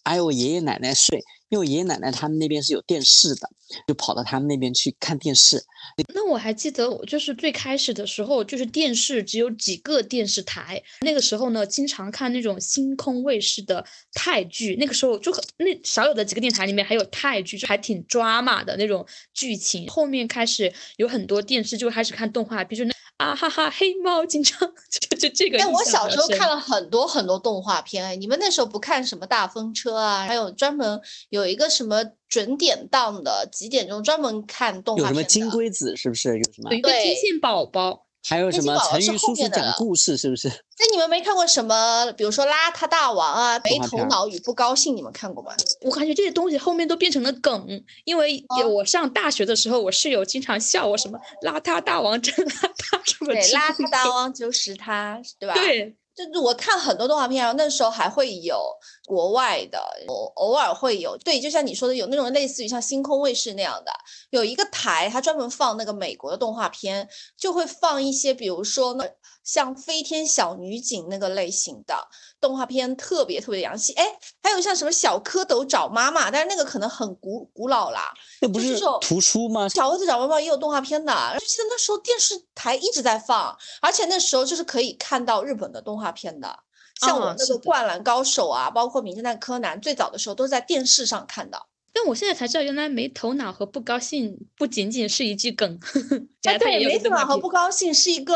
[0.03, 1.23] 挨我爷爷奶奶睡。
[1.49, 3.47] 因为我爷爷奶奶他们那边是有电视的，
[3.88, 5.63] 就跑到他们那边去看电视。
[6.11, 10.81] 那我还记得，我就是最开始的时候，就是电视只有几个电视台。
[11.01, 14.75] 那个时候呢，经常看那种星空卫视的泰剧。
[14.79, 19.88] 那个时候就那少有的几个电台里面还有泰剧，就还挺抓马的那种剧情。
[19.88, 22.94] 后面开始有很多电视就开始看动画，比如说那。
[23.17, 25.58] 啊哈哈，黑猫 警长就就这个。
[25.58, 28.04] 哎，我小时候看了很多很多动画片。
[28.04, 30.25] 哎，你们那时候不看什么大风车啊？
[30.28, 30.99] 还有专门
[31.30, 36.38] 有一个什么准点档的，几点钟专门看动画片有什么金龟子是不是？
[36.38, 36.71] 有什么？
[36.71, 38.04] 有一个金线宝宝。
[38.27, 40.47] 还有什么陈玉叔叔讲故事是不是？
[40.79, 42.11] 那你们没看过什么？
[42.13, 45.53] 比如说邋遢大王啊，没头脑与不高兴，你们看过吗？
[45.81, 47.67] 我感觉这些东西后面都变成了梗，
[48.03, 53.27] 因为我上大学的时候，我室友经常笑我什么邋遢大王真邋遢什么。
[53.27, 55.53] 对，邋遢大王就是他，对吧？
[55.53, 55.95] 对。
[56.15, 58.57] 就是我看很多动画片，然后那时候还会有
[59.05, 63.91] 国外的，偶偶尔会有，对，就像你说的，有那种类似于像星空卫视那样的，
[64.31, 69.09] 有一个台，它专门放那个美国的动画片，就会放一些，比如说那。
[69.45, 72.07] 像飞天小女警那个类型的
[72.41, 74.03] 动画片特别特别洋气，哎，
[74.41, 78.11] 还有像什么小蝌蚪找妈妈，但是那个可能很古古老啦。
[78.41, 79.69] 那不是图书吗？
[79.69, 86.57] 小蝌蚪找妈妈也有动画片的，就记得那时候电视台一直在放，而且那时候就是可以看到日本的动画片的，
[87.01, 91.62] 像我那个灌篮高手啊，包括名侦探柯南，最早的时候都是在电视上看的。
[91.93, 95.79] 但我现在才知道，原来没头脑和不高兴不仅仅是一句梗。
[96.43, 98.34] 哎，对，没头脑和不高兴是一个。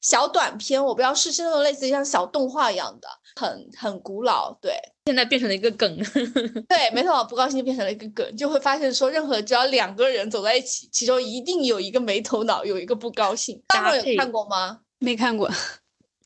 [0.00, 4.50] 小短片，我不知道是是那种类似于像小动画一样的，很很古老。
[4.58, 4.72] 对，
[5.04, 5.94] 现在变成了一个梗。
[6.66, 13.62] 对，没头脑，不高兴变成了一个梗，就会发现说，任何只要两个人走在一起，其中一定有一个没头脑，有一个不高兴。
[13.68, 14.78] 大家有看过吗？
[15.00, 15.50] 没看过。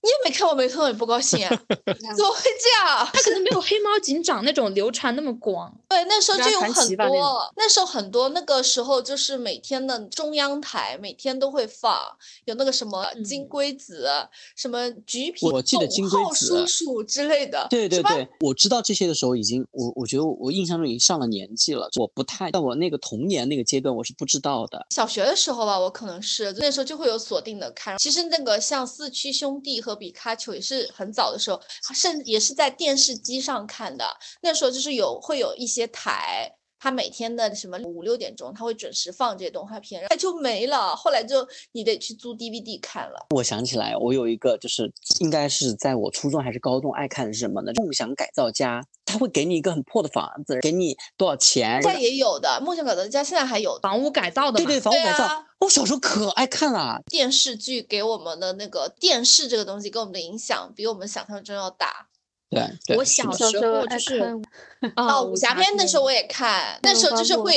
[0.04, 1.48] 你也没看我，没头脑也不高兴啊？
[1.86, 3.08] 怎么会这样？
[3.10, 5.74] 他可能没有黑猫警长那种流传那么广。
[5.88, 11.98] 对，那时候就有很多，那时候很多，那个时候就是每天的中央台每天都会放，
[12.44, 14.06] 有那个什么金龟子，
[14.54, 17.66] 什么橘皮，我记得金龟子叔叔之类的。
[17.70, 24.86] 对对对，我知道这些的时候已经，我我觉得我印象中已经上了年纪了，我不太，在我那个童年那个阶段我是不知道的。
[24.90, 27.96] 小学的时候吧，我可能是那时候就会有锁定的看。
[27.96, 31.60] 其实那个像四驱兄弟和比卡丘也是很早的时候，
[31.94, 34.04] 甚至也是在电视机上看的。
[34.42, 40.94] 那时候就是有会有一些台，他每天的什么五六点钟，他会准时放这些动画片，它就没了。
[40.94, 43.26] 后来就你得去租 DVD 看了。
[43.34, 47.72] 我想起来，我有一个就是应该是在我初中还是高中爱看的是什么呢？
[47.76, 51.80] 梦想改造家，他会给你一个很破的房子，给你多少钱？
[51.82, 54.58] 现在也有的，梦想改造家现在还有房屋改造的。
[54.58, 55.44] 对对，房屋改造。
[55.64, 62.08] 我小时候可爱看了电视剧，给我们的那个电视这个东西给我们的影响，比我们想象中要大。
[62.54, 64.20] 对，我小时候就是
[64.96, 67.52] 哦，武侠片那时候我也看，那时候就是会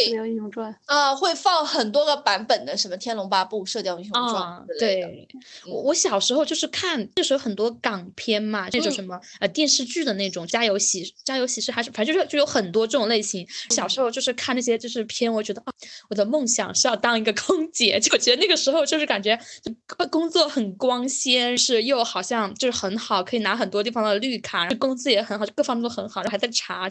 [0.85, 4.33] 啊，会放很多个版本的什么《天龙八部》《射雕英雄传》
[4.79, 5.27] 对，
[5.67, 13.45] 我我小时候就是看那时候很多港片嘛，这种什么呃电视剧的那种《家有喜家有喜事》，还是反正就是就有很多这种类型。
[13.71, 15.73] 小时候就是看那些就是片，我觉得啊，
[16.09, 19.37] 我的梦想是要当一个空姐， 就觉得那个时候就是感觉
[20.09, 24.65] 工作很光鲜，是又好像就是很好，可以拿很多地方的绿卡。
[24.79, 26.89] 工资也很好，就各方面都很好，然后还在查。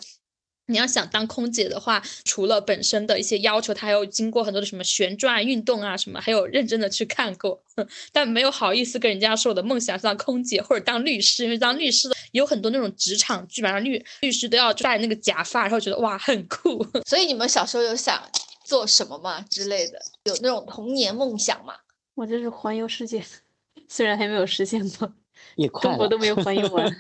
[0.69, 7.63] 你要想当空姐的话，除了本身的一些要求，他还有经过很多的什么旋转运动啊什么，还有认真的去看过，
[8.11, 16.85] 但没有好意思跟人家说我的梦想是当空姐或者当律师，因为当律师的有很多那种职场剧，嘛，律律师都要戴那个假发，然后觉得哇很酷。
[17.07, 18.21] 所以你们小时候有想
[18.65, 20.01] 做什么吗之类的？
[20.25, 21.75] 有那种童年梦想吗？
[22.17, 23.23] 我就是环游世界，
[23.87, 25.13] 虽然还没有实现过，
[25.55, 26.93] 也快中国都没有环游完。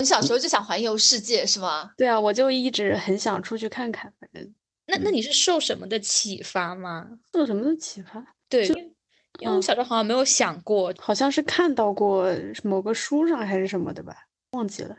[0.00, 1.92] 你小时候就想环游世界是吗？
[1.96, 4.10] 对啊，我就一直很想出去看看。
[4.18, 4.54] 反正，
[4.86, 7.06] 那那你是受什么的启发吗？
[7.34, 8.34] 受什么的启发？
[8.48, 12.34] 对，因为我小时候好像没有想过，好像是看到过
[12.64, 14.16] 某个书上还是什么的吧，
[14.52, 14.96] 忘记了。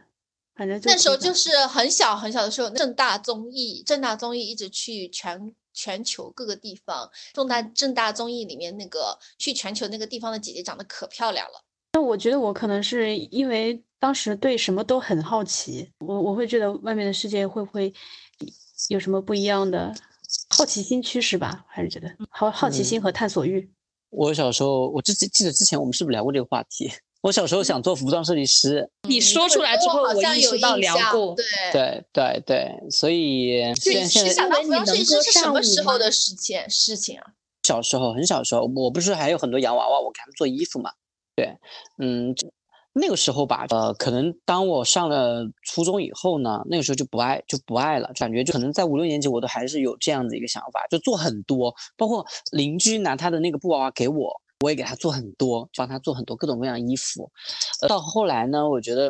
[0.54, 7.10] 反正那时候就是很小很小的时候，正大综艺，正大综艺一直去全全球各个地方。
[7.34, 11.64] 正大正大综艺里面那个去全球那个地方的姐姐长得可漂亮了。
[11.94, 13.84] 那我觉得我可能是因为。
[14.02, 17.94] 当时对什么都很好奇，我我会觉得外面的世界会不会
[18.90, 19.94] 有什么不一样的
[20.50, 21.64] 好奇心驱使吧？
[21.70, 23.70] 还是觉得好好奇心和探索欲。
[24.10, 26.92] 我小时候，我记记得之前我们是不是聊过这个话题？
[27.22, 28.90] 我小时候想做服装设计师。
[29.08, 31.36] 你说出来之后，我意识到聊过。
[31.36, 37.28] 对对对对，所以现在想当服装设计师是什么时候的事情事情啊？
[37.62, 40.92] 小时候，很小时候，我不是还有很多洋娃娃，我给他们做衣服嘛？
[41.36, 41.56] 对，
[42.00, 42.36] 嗯。
[42.94, 57.32] 那个时候吧，呃，可能当我上了初中以后呢，那个时候就不爱就不爱了，感觉就可能在五六年级我都还是有这样的一个想法，就做很多，包括邻居拿他的那个布娃娃给我，我也给他做很多，帮他做很多各种各样衣服。
[57.88, 59.10] 到后来呢，我觉得，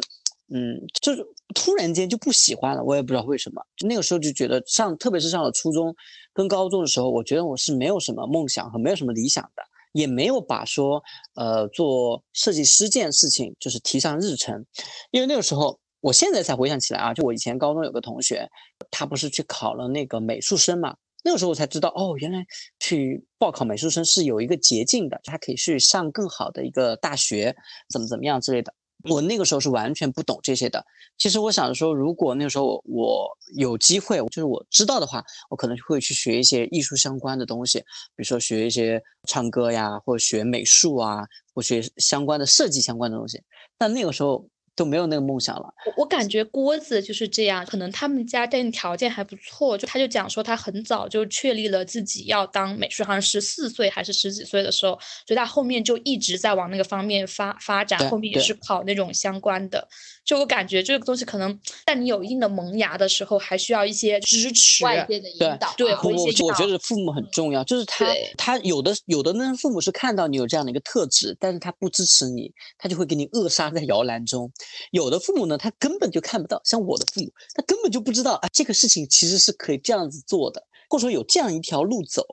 [0.54, 1.26] 嗯，就是
[1.56, 3.64] 突然间就不喜欢了，我也不知道为什么。
[3.76, 5.96] 就那个时候就觉得上，特别是上了初中
[6.34, 9.64] 跟高中的时候，我觉得我是没有什么梦想和没有什么理想的。
[9.92, 11.04] 也没有把说，
[11.36, 14.66] 呃，做设计师这件事情就是提上日程，
[15.12, 18.50] 因为那个时候，我现在才回想起来啊，就我以前高中有个同学，
[18.90, 22.46] 他不是去考了那个美术生嘛，那个时候我才知道，哦，原来
[22.80, 27.56] 去报考美术生是有一个捷径的，他可以去上更好的一个大学，
[27.90, 28.74] 怎么怎么样之类的。
[29.10, 30.84] 我那个时候是完全不懂这些的。
[31.18, 41.24] 其实我想说，如果那个时候我有机会，就是我知道的话，我可能会去学一些艺术相关的东西，比如说学一些唱歌呀，或者学美术啊，
[41.54, 43.42] 或学相关的设计相关的东西。
[43.78, 44.46] 但那个时候。
[44.82, 45.74] 都没有那个梦想了。
[45.86, 54.94] 我我感觉郭子就是这样，可能他们家家庭条件还不错，就他就讲说他很早就确立了自己要当美术，好像十四岁还是十几岁的时候，
[55.28, 59.88] 所以他后面就一直在往那个方面发发展，后面也是考那种相关的。
[60.26, 65.74] 就我感觉这个东西可能在你有一定的萌芽的时候，还需要一些支持、外界的引导。
[65.78, 68.08] 对，不不，我觉得父母很重要，就是他
[68.38, 74.52] 他有的有的呢父母是看到你有这样的一个特质，但是他不支持你，他就会给你扼杀在摇篮中。
[74.92, 80.66] 有的父母呢，他根本就看不到，像我的父母，他根本就不知道啊，这个事情其实是可以这样子做的。
[80.90, 82.26] 或者说有这样一条路走，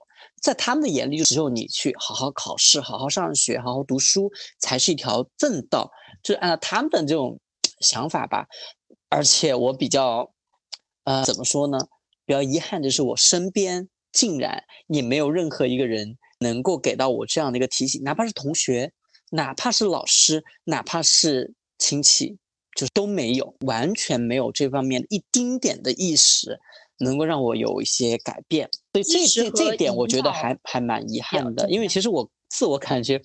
[0.43, 5.93] 在他们的眼里，就只有你去好好考试、好好上学、好好读书，才是一条正道。
[6.24, 7.39] 就是按照他们的这种
[7.80, 8.47] 想法吧。
[9.09, 10.32] 而且我比较，
[11.05, 11.78] 呃，怎么说呢？
[12.26, 18.93] 比较遗憾的是，我身边竟然也没有任何一个人能够给到我这样的一个提醒，哪怕是同学，
[19.30, 22.37] 哪怕是老师，哪怕是亲戚，
[22.76, 26.59] 就是都没有，完全没有这方面一丁点的意识，
[26.99, 28.68] 能够让我有一些改变。
[28.93, 31.68] 所以这这这一点，我觉得还还蛮遗憾的。
[31.70, 33.20] 因为其实我自我感觉，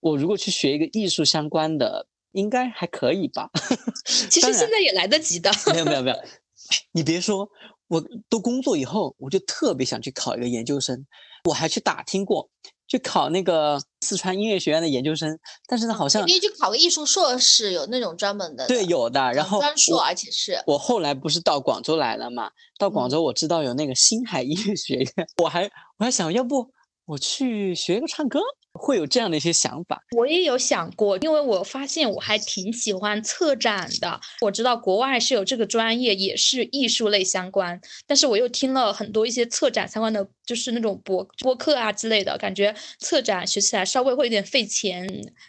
[0.00, 3.50] 我如果去学一个艺术相关的，应该还可以吧。
[4.04, 5.50] 其实现在也来得及的。
[5.72, 6.16] 没有没有没有，
[6.92, 7.48] 你别说。
[7.88, 11.04] 我都工作以后，我就特别想去考一个研究生，
[11.44, 12.48] 我还去打听过，
[12.88, 18.66] 去考那个四川音乐学院的研究生，但是呢，好像你去考个艺术硕士，有那种专门的。
[18.66, 19.32] 对，有的。
[19.32, 20.62] 然后专硕，而且是。
[20.66, 22.50] 我后来不是到广州来了嘛？
[22.78, 25.06] 到广州我知道有那个星海音乐学院，
[25.42, 25.64] 我还
[25.98, 26.70] 我还想要不
[27.06, 28.40] 我去学个唱歌。
[28.74, 34.20] 会有这样的一些想法，我也有想过，因为我发现我还挺喜欢策展的。
[34.40, 45.06] 我知道国外是有这个专业，也是艺术类相关，但是我又听了很多一些策展相关的，就是那种博播客啊之类的，感觉策展学起来稍微会有点费钱，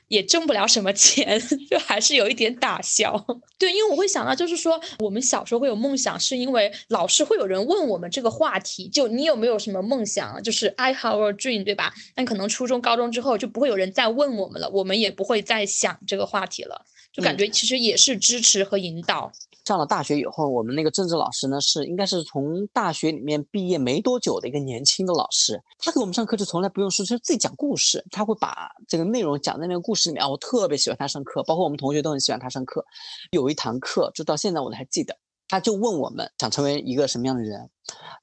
[0.10, 3.14] 也挣不了什么钱， 就还是有一点打消。
[3.58, 10.44] 对，因为我会想到，就是说我们小时候会有梦想，是因为老师会有人问我们这个话题，就你有没有什么梦想？
[10.44, 11.94] 就是 I have a dream，对吧？
[12.14, 13.13] 但可能初中、高中。
[13.14, 16.84] 之后就不会有人再问我们了，我们也不会再想这个话题了，
[17.14, 19.32] 就感觉其实也是支持和引导。
[19.64, 32.84] 上了大学以后，我们那个政治老师呢，是应该是从大学里面毕业没多久的一个年轻的老师，他给我们上课就从来不用书，就自己讲故事，他会把这个内容讲在那个故事里面啊，我特别喜欢他上课，包括我们同学都很喜欢他上课。
[33.32, 35.16] 有一堂课，就到现在我都还记得，
[35.48, 37.70] 他就问我们想成为一个什么样的人，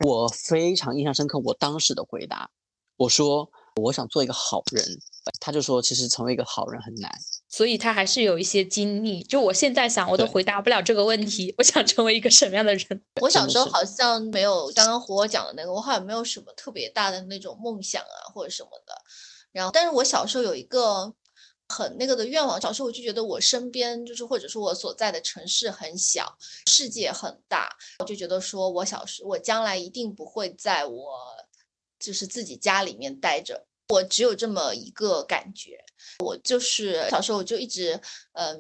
[0.05, 2.51] 我非常印象深刻，我当时的回答，
[2.99, 3.51] 我说。
[3.77, 4.85] 我想做一个好人，
[5.41, 7.11] 他就说，其实成为一个好人很难，
[7.49, 9.23] 所以他还是有一些经历。
[9.23, 11.55] 就我现在想，我都回答不了这个问题。
[11.59, 13.03] 我想成为一个什么样的人？
[13.21, 18.95] 我小时候好像没有刚刚和我讲的那个，我好像没有什么特别大的那种梦想啊，或者什么的。
[19.53, 21.13] 然后，但是我小时候有一个
[21.69, 27.69] 很那个的愿望，小时候我就觉得我身边就是或者说我所在的城市很小，世界很大，
[27.99, 31.17] 我就觉得说我小时我将来一定不会在我
[32.01, 33.67] 就是自己家里面待着。
[33.91, 35.79] 我只有这么一个感觉，
[36.25, 38.01] 我就是小时候我就一直，
[38.33, 38.59] 嗯，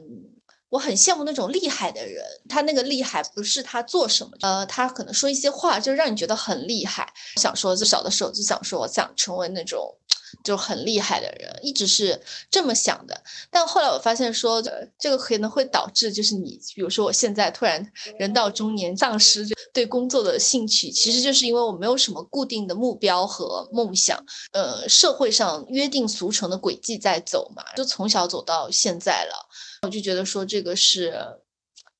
[0.68, 7.12] 我很羡慕那种厉害的人，他那个厉害不是他做什么，呃，他可能说一些话就让你觉得很厉害。
[7.36, 9.96] 想说就小的时候就想说，我想成为那种。
[10.42, 12.20] 就很厉害的人，一直是
[12.50, 13.22] 这么想的。
[13.50, 17.84] 但后来我发现，说呃这个可能会导致，就是你，比如说我现在突然
[18.18, 24.24] 人到中年，丧失对工作的兴趣，其实就是因为我没有什么固定的目标和梦想。
[24.52, 29.48] 呃，社会上约定俗成的轨迹在走嘛，就从小走到现在了，
[29.82, 31.14] 我就觉得说这个是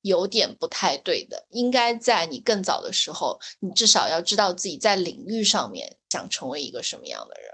[0.01, 1.45] 有点不太对的。
[1.51, 7.51] 应该在你更早的时候，你至少要知道自己在领域上面想成为一个什么样的人。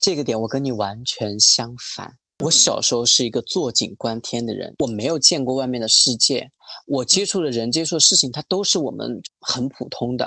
[0.00, 2.16] 这个点我跟你完全相反。
[2.42, 6.50] 我小时候是一个坐井观天的人，我没有见过外面的世界，
[6.86, 10.26] 我接触的人、接触的事情，它都是我们很普通的。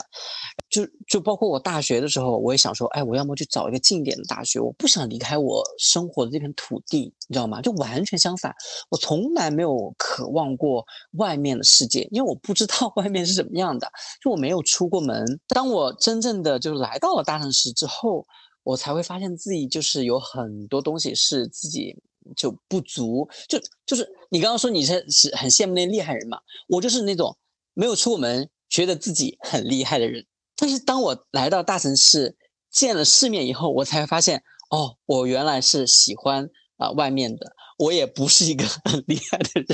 [0.69, 7.59] 就就包括我大学的时候，我也想说，哎，我要么去找一个近点的大学，我不想离开我生活的这片土地，你知道吗？
[7.63, 8.53] 就完全相反，
[8.91, 13.91] 我从来没有渴望过外面的世界，因为我不知道 外面是什么样的，
[14.23, 15.25] 就我没有出过门。
[15.47, 18.23] 当我真正的就是来到了大城市之后。
[18.63, 21.95] 我才会发现自己就是有很多东西是自己
[22.35, 27.37] 就不足，就就是你刚刚说你是是很羡慕那厉害人嘛，我就是那种
[27.73, 30.25] 没有出过门，觉得自己很厉害的人。
[30.55, 32.37] 但是当我来到大城市，
[32.71, 37.53] 见了世面以后，我才发现，哦，我原来是喜欢啊外面的。
[37.77, 39.65] 我也不是一个 很厉害的人，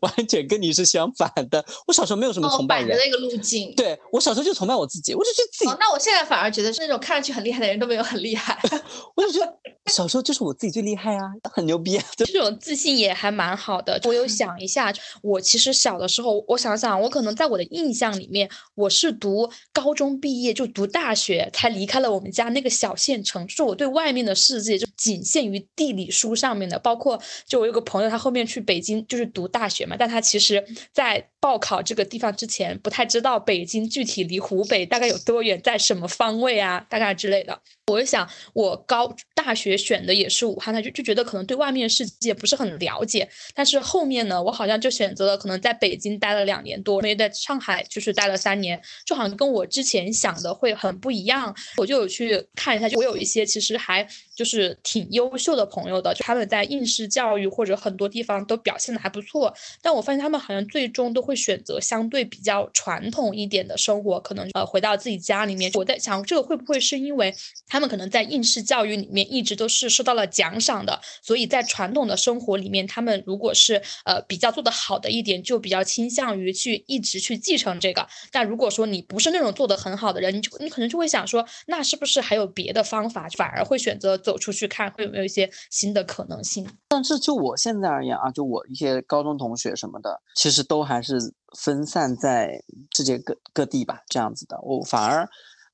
[0.00, 1.64] 完全跟你是相反的。
[1.86, 3.74] 我小时候没有什么崇拜人的那个路径。
[3.74, 5.70] 对我小时候就崇拜我自己，我就觉得自己。
[5.80, 8.58] 那我现在反而觉得是那种看上去很厉害的人都没有很厉害。
[9.16, 9.52] 我就觉得
[9.86, 12.04] 小时候就是我自己最厉害啊，很牛逼啊。
[12.16, 14.00] 这种自信也还蛮好的。
[14.04, 14.92] 我有想一下，
[15.22, 27.20] 我其实小的时候，我想想，我可能在我的印象里面，我是读高中毕业就读大学才离开了我们家那个小县城，是我对外面的世界就仅限于地理书上面的，包括。
[27.48, 37.58] 就我有个朋友，他后面去北京就是读大学嘛，但他其实在报考这个地方之前，不太知道北京具体离湖北大概有多远，在什么方位啊，大概之类的。
[37.86, 43.26] 我就想，我高大学选的也是武汉，他就就觉得可能对外面世界不是很了解。
[43.54, 51.56] 但是后面呢，我好像就选择了可能在北京待了两年多，没在上海就是待了三年，就好像跟我之前想的会很不一样。
[51.78, 54.06] 我就有去看一下，就我有一些其实还
[54.38, 59.52] 就是挺优秀的朋友的，就他们在应试教育或者很多地方都表现的还不错。
[59.82, 65.72] 但我发现他们好像最终都会选择相对比较传统一点的生活，可能呃回到自己家里面。
[65.74, 67.34] 我在想，这个会不会是因为
[67.66, 78.06] 他们可能在应试教育里面一直都是受到了奖赏的，所以在传统的生活里面，他们如果是呃比较做得好的一点，就比较倾向于去一直去继承这个。
[78.30, 86.68] 但如果说你不是那种做得很好的人，你就你可能就会想说，那是不是还有别的方法，反而会选择走出去看，会有没有一些新的可能性？
[86.88, 91.18] 但是就我现在而言啊，就我一些高中同学什么的，其实都还是
[91.56, 92.62] 分散在
[92.94, 94.60] 世界各各地吧，这样子的。
[94.60, 95.26] 我反而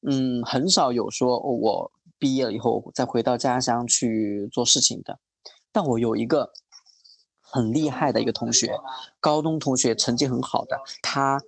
[0.08, 1.90] 嗯很少有说我。
[2.16, 5.18] 毕业了以后再回到家乡去做事情的，
[5.72, 6.48] 但我有一个
[7.40, 8.72] 很厉害的一个同学，
[9.20, 11.38] 高中同学成绩很好的，他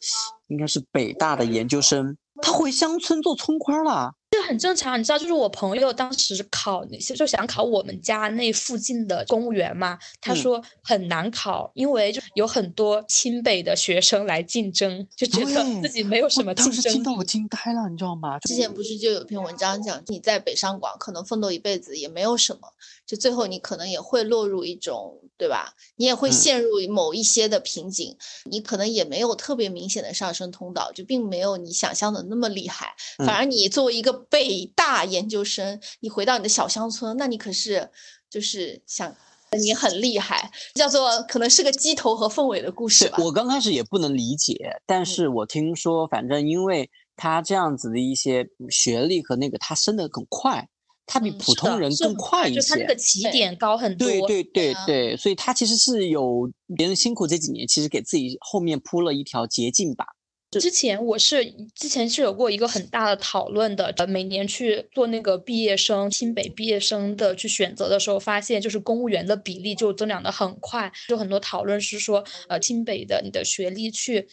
[0.48, 4.12] 应该是北大的研究生，他回乡村做村官了。
[4.47, 9.99] 这很正常，你知道，就是我朋友当时考那些，就想考我们家那附近的公务员嘛。
[10.20, 16.74] 他说很难考，因为就有很多清北的学生来竞争，就觉得自己没有什么竞争。
[16.74, 18.38] 当时听到我惊呆了，你知道吗？
[18.40, 22.68] 之前不是就有篇文章讲，你在北上广可能奋斗一辈子也没有什么，
[23.07, 25.72] 就最后你可能也会落入一种，对吧？
[25.96, 28.16] 你也会陷入某一些的瓶颈，
[28.50, 32.94] 你可能也没有特别明显的上升通道，就并没有你想象的那么厉害。
[33.18, 34.26] 反而你作为一个。
[34.28, 37.88] 北大研究生，你回到你的小乡村，那你可是
[38.28, 39.14] 就是想
[39.52, 43.16] 你很厉害，叫做可能是个鸡头和凤尾的故事吧。
[43.22, 50.68] 我刚开始也不能理解，但是我听说，反正因为他这样子的一些学历和那个，他升的很快，
[51.07, 54.09] 他比普通人更快一些，就他那个起点高很多。
[54.09, 60.04] 对对对对，所以他其实是有别人辛苦这几年，其实给自己后面铺了一条捷径吧。
[60.52, 61.44] 之前我是
[61.74, 74.28] 之前是有过一个很大的讨论的，呃，每年去做那个毕业生清北毕业生的去选择的时候，发现就是公务员的比例就增长的很快，就很多讨论是说，呃，清北的你的学历去，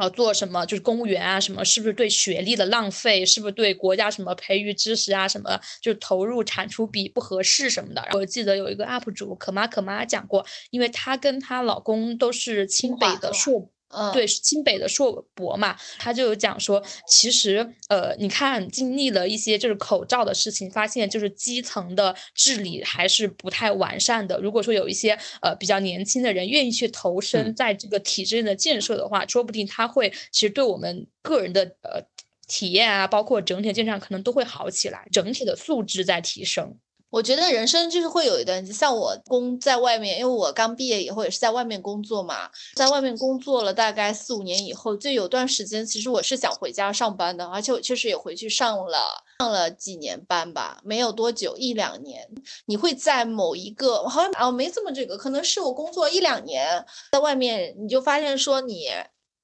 [0.00, 8.02] 呃，做什么就是公务员啊，什么是不是对学历的浪费，是不是对国家什么培育知识啊，什么就投入产出比不合适什么的。
[8.12, 13.70] 我记得有一个 UP 主可妈可妈讲过，因为她跟她老公都是清北的硕。
[14.12, 24.38] 对，清北的硕博嘛，他就有讲说，其实呃，你看经历了一些就是口罩的事情，发现就是基层的治理还是不太完善的。
[24.40, 32.00] 如果说有一些呃比较年轻的人愿意去投身在这个体制内的建设的话，说不定他会其实对我们个人的呃
[32.46, 36.76] 体验啊，包括整体的建设可能都会好起来，整体的素质在提升。
[37.10, 52.28] 我觉得人生就是会有一段，像我工在外面，因为我刚毕业以后也是在外面工作嘛，在外面工作了大概四五年以后，就有段时间其实我是想回家上班的，而且我确实也回去上了上了几年班吧，没有多久一两年，
[52.66, 58.88] 你会在某一个好像啊没这么这个，可能是我工作一两年在外面，你就发现说你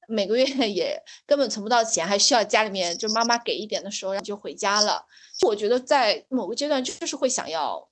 [0.08, 5.04] 每个月 也根本存不到钱，还需要家里面就妈妈给一点的时候，然后就回家了。
[5.38, 7.88] 就我觉得在某个阶段就是会想要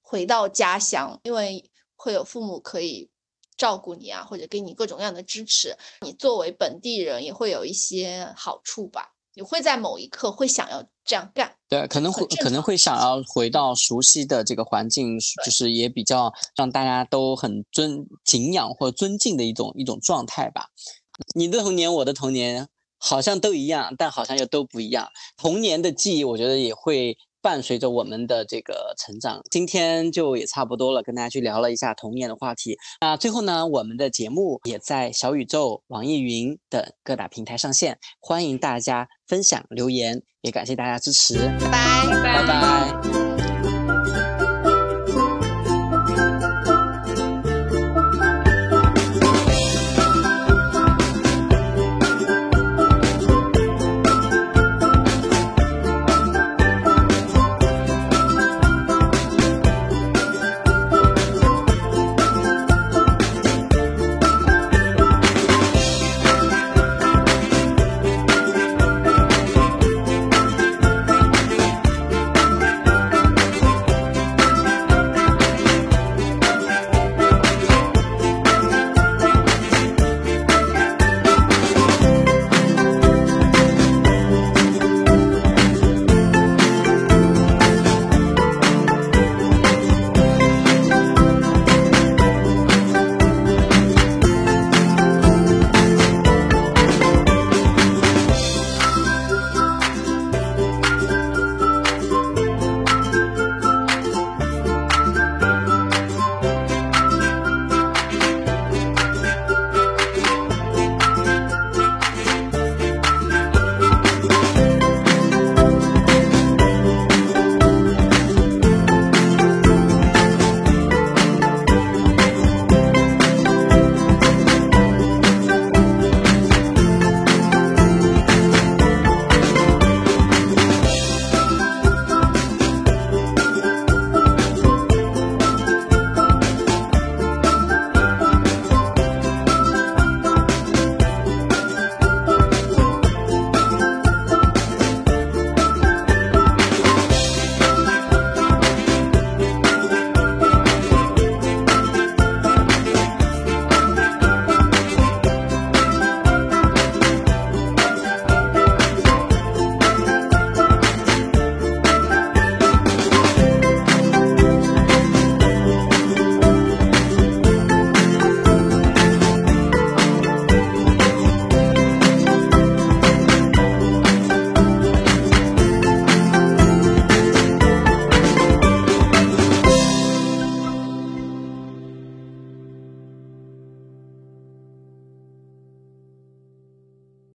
[0.00, 3.10] 回到家乡，因为会有父母可以
[3.56, 5.76] 照顾你啊，或者给你各种各样的支持。
[6.00, 9.10] 你作为本地人也会有一些好处吧。
[9.34, 20.66] 你会在某一刻会想要这样干，对，可能会可能会想要回到熟悉的这个环境，就是也比较让大家都很尊敬仰或尊敬的一种一种状态吧。
[21.34, 22.68] 你的童年，我的童年。
[23.04, 25.08] 好像都一样，但好像又都不一样。
[25.36, 29.40] 童年的记忆，我觉得也会伴随着我们的这个成长。
[29.50, 32.76] 今天就也差不多了，跟大家去聊了一下童年的话题。
[33.00, 41.34] 那最后呢，我们的节目也在小宇宙、网易云等各大平台上线，欢迎大家分享留言，也感谢大家支持。
[41.58, 43.31] 拜拜拜拜。